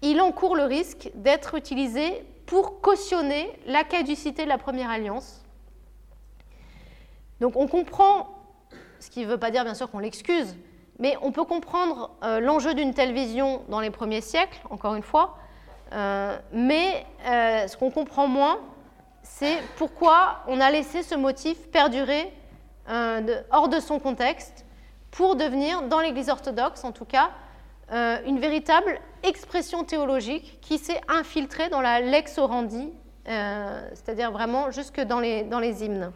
[0.01, 5.45] il encourt le risque d'être utilisé pour cautionner la caducité de la première alliance.
[7.39, 8.27] Donc on comprend,
[8.99, 10.55] ce qui ne veut pas dire bien sûr qu'on l'excuse,
[10.97, 15.03] mais on peut comprendre euh, l'enjeu d'une telle vision dans les premiers siècles, encore une
[15.03, 15.37] fois,
[15.93, 18.57] euh, mais euh, ce qu'on comprend moins,
[19.21, 22.33] c'est pourquoi on a laissé ce motif perdurer
[23.51, 24.65] hors de son contexte
[25.11, 27.29] pour devenir, dans l'Église orthodoxe en tout cas,
[27.91, 32.89] euh, une véritable expression théologique qui s'est infiltrée dans la lex orandi,
[33.27, 36.11] euh, c'est-à-dire vraiment jusque dans les, dans les hymnes.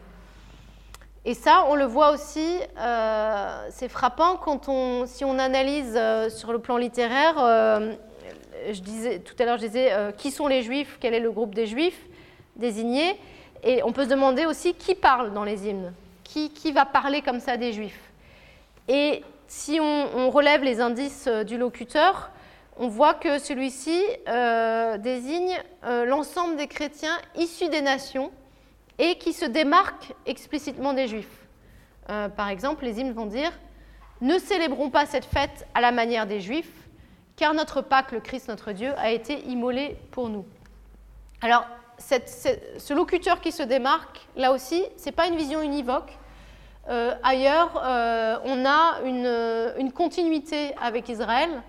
[1.24, 5.98] Et ça, on le voit aussi, euh, c'est frappant quand on, si on analyse
[6.28, 7.34] sur le plan littéraire,
[8.70, 11.54] je disais, tout à l'heure je disais qui sont les juifs, quel est le groupe
[11.54, 12.06] des juifs
[12.56, 13.18] désignés,
[13.64, 17.22] et on peut se demander aussi qui parle dans les hymnes, qui, qui va parler
[17.22, 18.12] comme ça des juifs.
[18.86, 22.30] Et si on, relève les indices euh, du locuteur,
[22.76, 28.32] on voit que celui-ci euh, désigne euh, l'ensemble des chrétiens issus des nations
[28.98, 31.46] et qui se démarquent explicitement des juifs.
[32.06, 33.50] par exemple, les hymnes vont dire
[34.20, 36.72] Ne célébrons pas cette fête à la manière des juifs,
[37.34, 40.44] car notre Pâque, le Christ notre Dieu, a été immolé pour nous.
[41.42, 41.66] Alors,
[41.98, 46.16] ce locuteur qui se démarque, là aussi, ce n'est pas une vision univoque,
[46.88, 51.62] euh, ailleurs, euh, on a une, continuité avec Israël.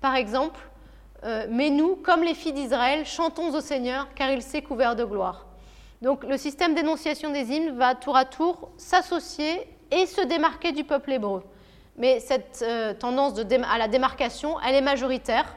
[0.00, 0.60] Par exemple,
[1.24, 5.04] euh, mais nous, comme les filles d'Israël, chantons au Seigneur, car il s'est couvert de
[5.04, 5.46] gloire.
[6.02, 10.84] Donc le système d'énonciation des hymnes va tour à tour s'associer et se démarquer du
[10.84, 11.42] peuple hébreu.
[11.96, 12.64] Mais cette
[12.98, 15.56] tendance à la démarcation, elle est majoritaire.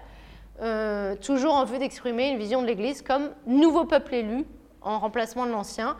[1.21, 4.45] toujours en vue d'exprimer une vision de l'Église comme nouveau peuple élu
[4.81, 5.97] en remplacement de l'ancien,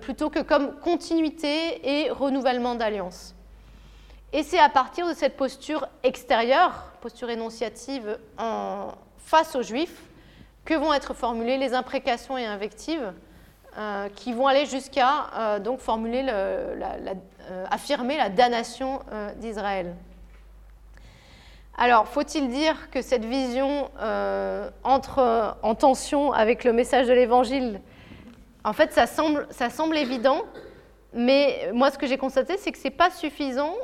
[0.00, 3.34] plutôt que comme continuité et renouvellement d'alliance.
[4.32, 8.18] Et c'est à partir de cette posture extérieure, posture énonciative
[9.18, 10.02] face aux Juifs,
[10.64, 13.12] que vont être formulées les imprécations et invectives
[13.78, 16.74] euh, qui vont aller jusqu'à euh, donc formuler euh,
[17.70, 19.00] affirmer la damnation
[19.36, 19.94] d'Israël.
[21.78, 23.90] Alors, faut-il dire que cette vision
[24.84, 27.80] entre en tension avec le message de l'Évangile
[28.64, 30.42] En fait, ça semble, évident,
[31.12, 33.74] mais moi, ce que j'ai constaté, c'est que ce n'est pas suffisant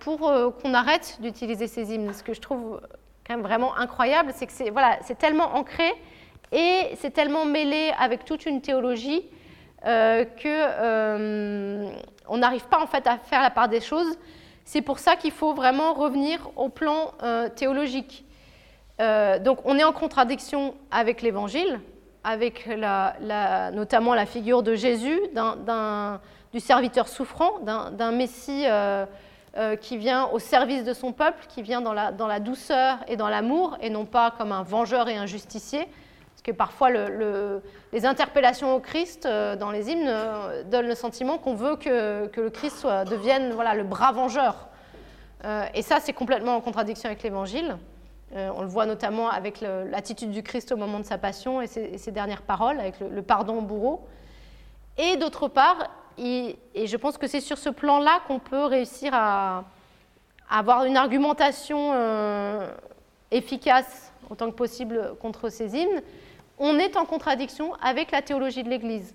[0.00, 2.12] pour qu'on arrête d'utiliser ces hymnes.
[2.12, 2.80] Ce que je trouve
[3.26, 5.92] quand même vraiment incroyable, c'est que c'est tellement ancré
[6.52, 9.24] et c'est tellement mêlé avec toute une théologie
[9.84, 11.90] euh, qu'on euh,
[12.36, 14.16] n'arrive pas en fait à faire la part des choses.
[14.64, 18.24] C'est pour ça qu'il faut vraiment revenir au plan euh, théologique.
[18.98, 21.80] donc on est en contradiction avec l'Évangile,
[22.26, 22.68] avec
[23.72, 25.20] notamment la figure de Jésus,
[26.52, 28.64] du serviteur souffrant, d'un Messie
[29.80, 33.78] qui vient au service de son peuple, qui vient dans la, douceur et dans l'amour,
[33.80, 35.86] et non pas comme un vengeur et un justicier
[36.46, 36.90] que parfois
[37.92, 42.30] les interpellations au Christ euh, dans les hymnes euh, donnent le sentiment qu'on veut que,
[42.36, 44.68] le Christ soit, devienne voilà, le bras vengeur.
[45.44, 47.76] Euh, et ça, c'est complètement en contradiction avec l'Évangile.
[48.34, 52.10] On le voit notamment avec l'attitude du Christ au moment de sa passion et ses,
[52.10, 54.06] dernières paroles, avec le, pardon au bourreau.
[54.98, 59.64] Et d'autre part, et je pense que c'est sur ce plan-là qu'on peut réussir à,
[60.50, 61.92] avoir une argumentation
[63.30, 66.02] efficace autant que possible contre ces hymnes,
[66.58, 69.14] on est en contradiction avec la théologie de l'Église,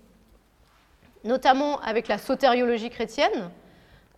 [1.24, 3.50] notamment avec la sotériologie chrétienne,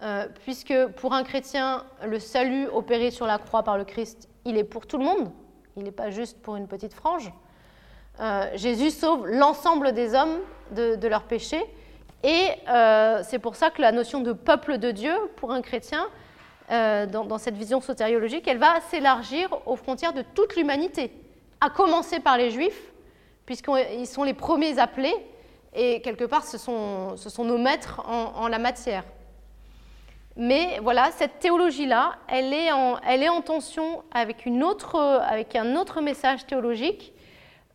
[0.03, 4.57] euh, puisque pour un chrétien, le salut opéré sur la croix par le Christ, il
[4.57, 5.31] est pour tout le monde,
[5.77, 7.31] il n'est pas juste pour une petite frange.
[8.19, 10.39] Euh, Jésus sauve l'ensemble des hommes
[10.71, 11.63] de, leurs péchés,
[12.21, 16.07] et euh, c'est pour ça que la notion de peuple de Dieu, pour un chrétien,
[16.69, 21.13] dans, cette vision sotériologique, elle va s'élargir aux frontières de toute l'humanité,
[21.61, 22.91] à commencer par les Juifs,
[23.45, 25.13] puisqu'ils sont les premiers appelés,
[25.75, 29.03] et quelque part, ce sont nos maîtres en, la matière.
[30.35, 37.13] Mais voilà, cette théologie-là, elle, est en, tension avec, un autre message théologique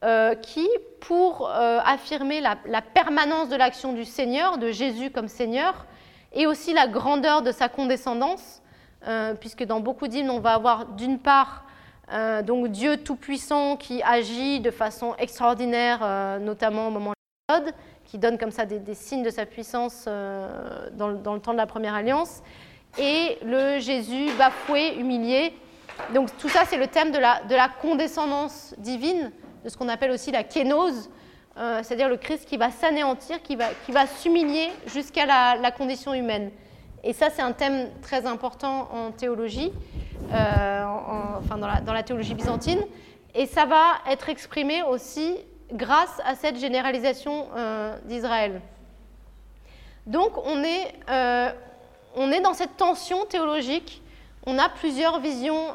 [0.04, 0.68] euh, qui,
[1.00, 5.86] pour euh, affirmer la, permanence de l'action du Seigneur, de Jésus comme Seigneur,
[6.32, 8.60] et aussi la grandeur de sa condescendance,
[9.06, 11.64] euh, puisque dans beaucoup d'hymnes, on va avoir d'une part
[12.46, 17.12] donc Dieu Tout-Puissant qui agit de façon extraordinaire, notamment au moment
[17.50, 17.60] de la
[18.08, 21.66] qui donne comme ça des, signes de sa puissance euh, dans, le temps de la
[21.66, 22.42] Première Alliance,
[22.98, 25.54] et le Jésus bafoué, humilié.
[26.14, 29.30] Donc tout ça, c'est le thème de la, de la, condescendance divine,
[29.64, 31.10] de ce qu'on appelle aussi la kénose,
[31.82, 36.14] c'est-à-dire le Christ qui va s'anéantir, qui va, qui va s'humilier jusqu'à la, la condition
[36.14, 36.50] humaine.
[37.04, 39.72] Et ça, c'est un thème très important en théologie.
[40.32, 40.84] Euh,
[41.38, 42.80] enfin dans la, théologie byzantine.
[43.34, 45.36] Et ça va être exprimé aussi
[45.72, 48.60] grâce à cette généralisation euh, d'Israël.
[50.06, 51.50] Donc on est, euh,
[52.16, 54.02] on est dans cette tension théologique.
[54.46, 55.74] On a plusieurs visions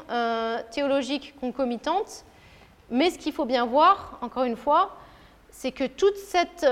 [0.72, 2.24] théologiques concomitantes.
[2.90, 4.96] Mais ce qu'il faut bien voir, encore une fois,
[5.50, 6.66] c'est que toute cette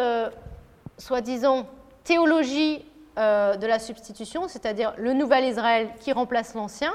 [0.98, 1.68] soi-disant
[2.02, 2.84] théologie
[3.16, 6.92] de la substitution, c'est-à-dire le nouvel Israël qui remplace l'ancien,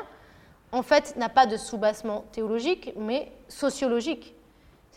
[0.71, 4.35] en fait, n'a pas de soubassement théologique, mais sociologique.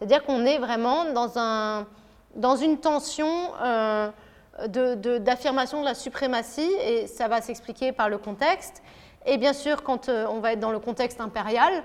[0.01, 1.87] C'est-à-dire qu'on est vraiment dans, un,
[2.35, 3.29] dans une tension
[3.63, 4.11] euh,
[5.19, 8.83] d'affirmation de, la suprématie, et ça va s'expliquer par le contexte.
[9.27, 11.83] Et bien sûr, quand euh, on va être dans le contexte impérial,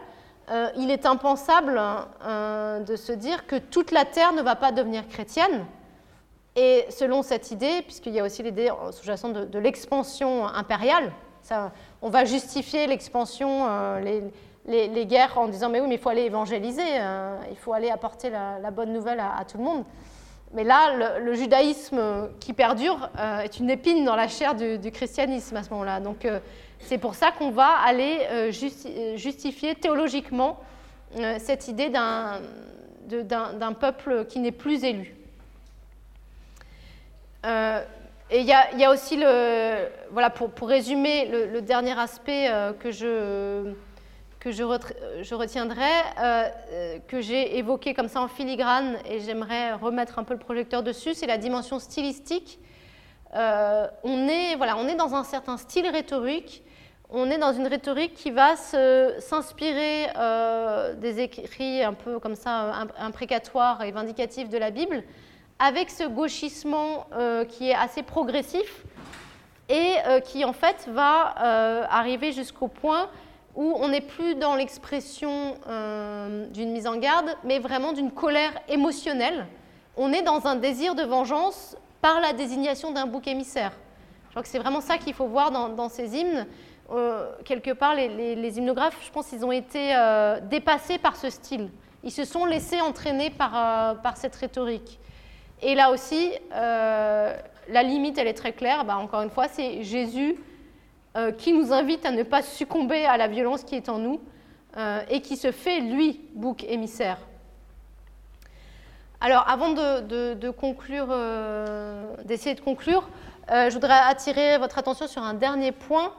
[0.49, 1.81] euh, il est impensable
[2.23, 5.65] de se dire que toute la terre ne va pas devenir chrétienne.
[6.55, 11.11] Et selon cette idée, puisqu'il y a aussi l'idée sous-jacente de, l'expansion impériale,
[11.41, 14.21] ça, on va justifier l'expansion, euh,
[14.67, 17.89] les, guerres en disant mais oui, mais il faut aller évangéliser, euh, il faut aller
[17.89, 19.83] apporter la, bonne nouvelle à, tout le monde.
[20.53, 25.57] Mais là, le, judaïsme qui perdure euh, est une épine dans la chair du, christianisme
[25.57, 25.99] à ce moment-là.
[25.99, 26.27] Donc
[26.79, 30.59] c'est pour ça qu'on va aller justifier théologiquement
[31.39, 35.15] cette idée d'un peuple qui n'est plus élu.
[38.31, 42.89] Et il y, a aussi, le, voilà, pour, pour résumer le, dernier aspect euh, que
[42.89, 43.71] je,
[44.45, 44.63] que je,
[45.23, 45.81] je retiendrai,
[46.19, 50.39] euh, euh, que j'ai évoqué comme ça en filigrane, et j'aimerais remettre un peu le
[50.39, 52.59] projecteur dessus, c'est la dimension stylistique.
[53.33, 56.63] on, est, voilà, on est dans un certain style rhétorique
[57.11, 60.07] on est dans une rhétorique qui va s'inspirer
[60.97, 65.03] des écrits un peu comme ça, imprécatoires et vindicatifs de la Bible,
[65.59, 67.07] avec ce gauchissement
[67.47, 68.83] qui est assez progressif
[69.69, 69.93] et
[70.25, 73.07] qui en fait va arriver jusqu'au point
[73.55, 78.51] où on n'est plus dans l'expression euh, d'une mise en garde, mais vraiment d'une colère
[78.67, 79.47] émotionnelle.
[79.95, 83.71] On est dans un désir de vengeance par la désignation d'un bouc émissaire.
[84.25, 86.45] Je crois que c'est vraiment ça qu'il faut voir dans, ces hymnes.
[86.91, 91.69] Euh, quelque part, les, hymnographes, je pense, ils ont été euh, dépassés par ce style.
[92.03, 94.99] Ils se sont laissés entraîner par, cette rhétorique.
[95.61, 98.83] Et là aussi, la limite, elle est très claire.
[98.83, 100.35] Bah, encore une fois, c'est Jésus
[101.17, 104.19] euh, qui nous invite à ne pas succomber à la violence qui est en nous
[104.75, 107.19] euh, et qui se fait, lui, bouc émissaire.
[109.21, 113.07] Alors, avant de, conclure, euh, d'essayer de conclure,
[113.49, 116.11] je voudrais attirer votre attention sur un dernier point.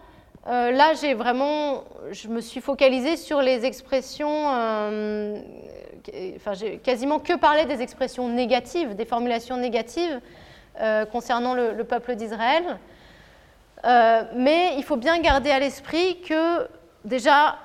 [0.47, 4.47] là, j'ai vraiment, je me suis focalisée sur les expressions,
[6.36, 10.20] enfin, j'ai quasiment que parlé des expressions négatives, des formulations négatives
[11.12, 12.78] concernant le peuple d'Israël.
[13.85, 16.66] Euh, mais il faut bien garder à l'esprit que
[17.05, 17.59] déjà,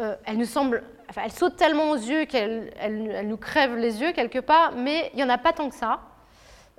[0.00, 4.00] euh, elle nous semble, enfin, elle saute tellement aux yeux qu'elle elle, nous crève les
[4.00, 6.00] yeux quelque part, mais il n'y en a pas tant que ça,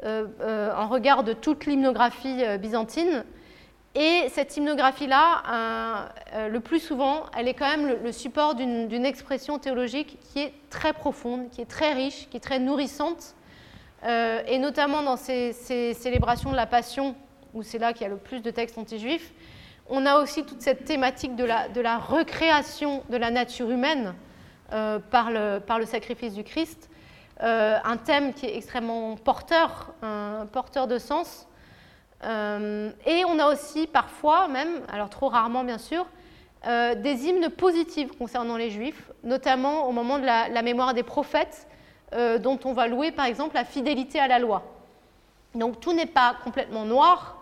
[0.03, 3.23] euh, en regard de toute l'hymnographie byzantine.
[3.97, 6.09] Et cette hymnographie-là,
[6.49, 10.91] le plus souvent, elle est quand même le, support d'une expression théologique qui est très
[10.91, 13.35] profonde, qui est très riche, qui est très nourrissante,
[14.05, 17.15] et notamment dans ces, ces célébrations de la Passion
[17.55, 19.31] où c'est là qu'il y a le plus de textes anti-juifs,
[19.89, 24.13] on a aussi toute cette thématique de la, recréation de la nature humaine
[24.73, 26.89] euh, par, le, sacrifice du Christ,
[27.41, 29.93] euh, un thème qui est extrêmement porteur,
[30.51, 31.47] porteur de sens.
[32.23, 36.05] Euh, et on a aussi parfois, même, alors trop rarement bien sûr,
[36.65, 41.67] des hymnes positifs concernant les juifs, notamment au moment de la mémoire des prophètes,
[42.11, 44.63] dont on va louer par exemple la fidélité à la loi.
[45.55, 47.34] Donc tout n'est pas complètement noir,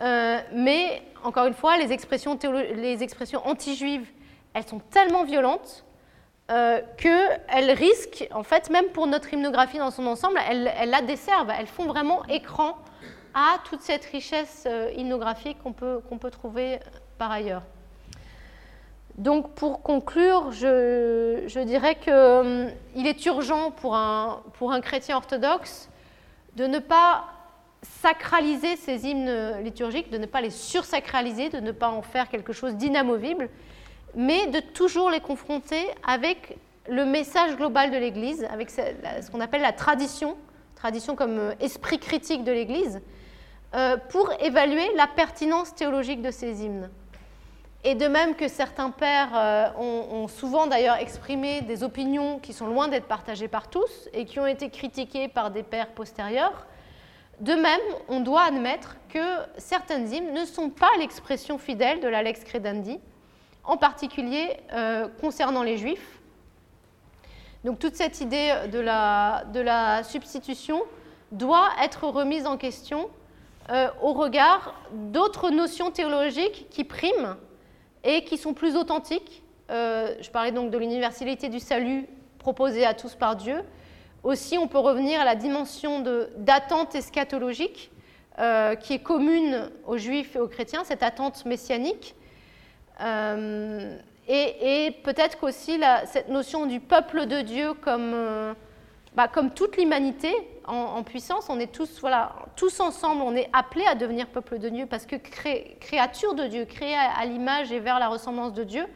[0.00, 2.38] euh, mais encore une fois, les expressions,
[3.44, 4.08] anti-juives,
[4.54, 5.84] elles sont tellement violentes
[6.50, 11.52] euh, qu'elles risquent, en fait, même pour notre hymnographie dans son ensemble, elles, la desservent,
[11.56, 12.76] elles font vraiment écran
[13.34, 16.80] à toute cette richesse euh, hymnographique qu'on peut, qu'on peut trouver
[17.18, 17.62] par ailleurs.
[19.16, 25.90] Donc pour conclure, je, dirais qu'il hum, est urgent pour un, pour un chrétien orthodoxe
[26.56, 27.24] de ne pas
[27.82, 32.52] sacraliser ces hymnes liturgiques, de ne pas les sursacraliser, de ne pas en faire quelque
[32.52, 33.48] chose d'inamovible,
[34.14, 36.58] mais de toujours les confronter avec
[36.88, 40.36] le message global de l'Église, avec ce qu'on appelle la tradition,
[40.74, 43.00] tradition comme euh, esprit critique de l'Église,
[43.74, 46.90] euh, pour évaluer la pertinence théologique de ces hymnes.
[47.84, 52.66] Et de même que certains pères euh, ont, souvent d'ailleurs exprimé des opinions qui sont
[52.66, 56.66] loin d'être partagées par tous et qui ont été critiquées par des pères postérieurs,
[57.40, 59.18] de même, on doit admettre que
[59.56, 63.00] certaines hymnes ne sont pas l'expression fidèle de la lex credendi,
[63.64, 66.20] en particulier euh, concernant les juifs.
[67.64, 70.82] Donc toute cette idée de la, substitution
[71.32, 73.10] doit être remise en question
[73.70, 77.36] euh, au regard d'autres notions théologiques qui priment
[78.02, 79.42] et qui sont plus authentiques.
[79.70, 82.06] Euh, je parlais donc de l'universalité du salut
[82.38, 83.62] proposé à tous par Dieu,
[84.22, 86.04] aussi, on peut revenir à la dimension
[86.36, 87.90] d'attente eschatologique
[88.38, 92.14] euh, qui est commune aux juifs et aux chrétiens, cette attente messianique.
[93.00, 93.96] Euh,
[94.28, 98.54] et, peut-être qu'aussi cette notion du peuple de Dieu comme, euh,
[99.16, 100.32] bah, comme toute l'humanité
[100.66, 104.68] en, puissance, on est tous, voilà, tous ensemble, on est appelés à devenir peuple de
[104.68, 108.86] Dieu parce que créature de Dieu, créée à l'image et vers la ressemblance de Dieu,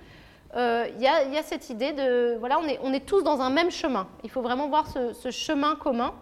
[0.54, 3.50] il euh, y, a cette idée de, voilà, on est, on est, tous dans un
[3.50, 4.06] même chemin.
[4.22, 6.14] Il faut vraiment voir ce, chemin commun.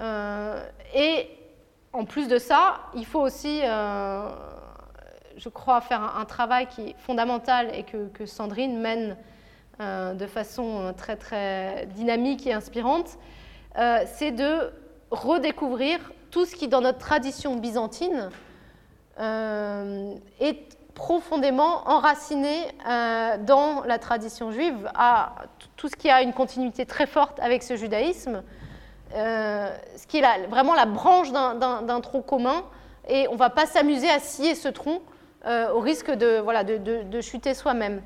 [0.00, 0.64] Euh,
[0.94, 1.28] et
[1.92, 4.30] en plus de ça, il faut aussi, euh,
[5.36, 9.16] je crois, faire un, travail qui est fondamental et que, que Sandrine mène
[9.78, 13.18] de façon très très dynamique et inspirante,
[14.06, 14.72] c'est de
[15.10, 15.98] redécouvrir
[16.30, 18.30] tout ce qui, dans notre tradition byzantine,
[19.18, 22.56] est profondément enraciné
[22.88, 25.34] euh, dans la tradition juive, à
[25.76, 28.42] tout ce qui a une continuité très forte avec ce judaïsme,
[29.14, 32.64] euh, ce qui est vraiment la branche d'un tronc commun,
[33.08, 35.02] et on ne va pas s'amuser à scier ce tronc
[35.44, 38.02] euh, au risque de, voilà, de, chuter soi-même.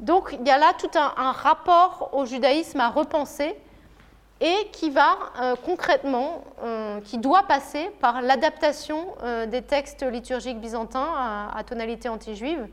[0.00, 3.56] Donc il y a là tout un, rapport au judaïsme à repenser
[4.40, 5.16] et qui va
[5.64, 6.44] concrètement,
[7.04, 9.14] qui doit passer par l'adaptation
[9.46, 11.14] des textes liturgiques byzantins
[11.54, 12.68] à, tonalité anti-juive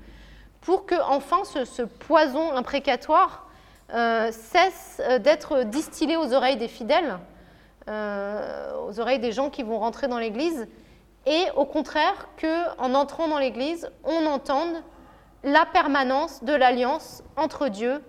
[0.60, 3.48] pour que enfin ce, ce poison imprécatoire
[3.90, 7.18] cesse d'être distillé aux oreilles des fidèles,
[7.88, 10.68] aux oreilles des gens qui vont rentrer dans l'Église,
[11.26, 14.84] et au contraire qu'en entrant dans l'Église, on entende
[15.44, 18.04] la permanence de l'alliance entre Dieu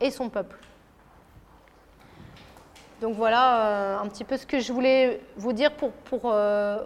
[0.00, 0.58] et son peuple.
[3.02, 6.78] Donc voilà euh, un petit peu ce que je voulais vous dire pour, euh,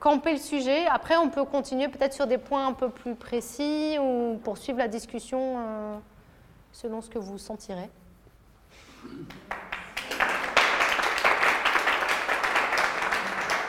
[0.00, 0.86] camper le sujet.
[0.86, 4.88] Après, on peut continuer peut-être sur des points un peu plus précis ou poursuivre la
[4.88, 5.96] discussion euh,
[6.72, 7.88] selon ce que vous sentirez.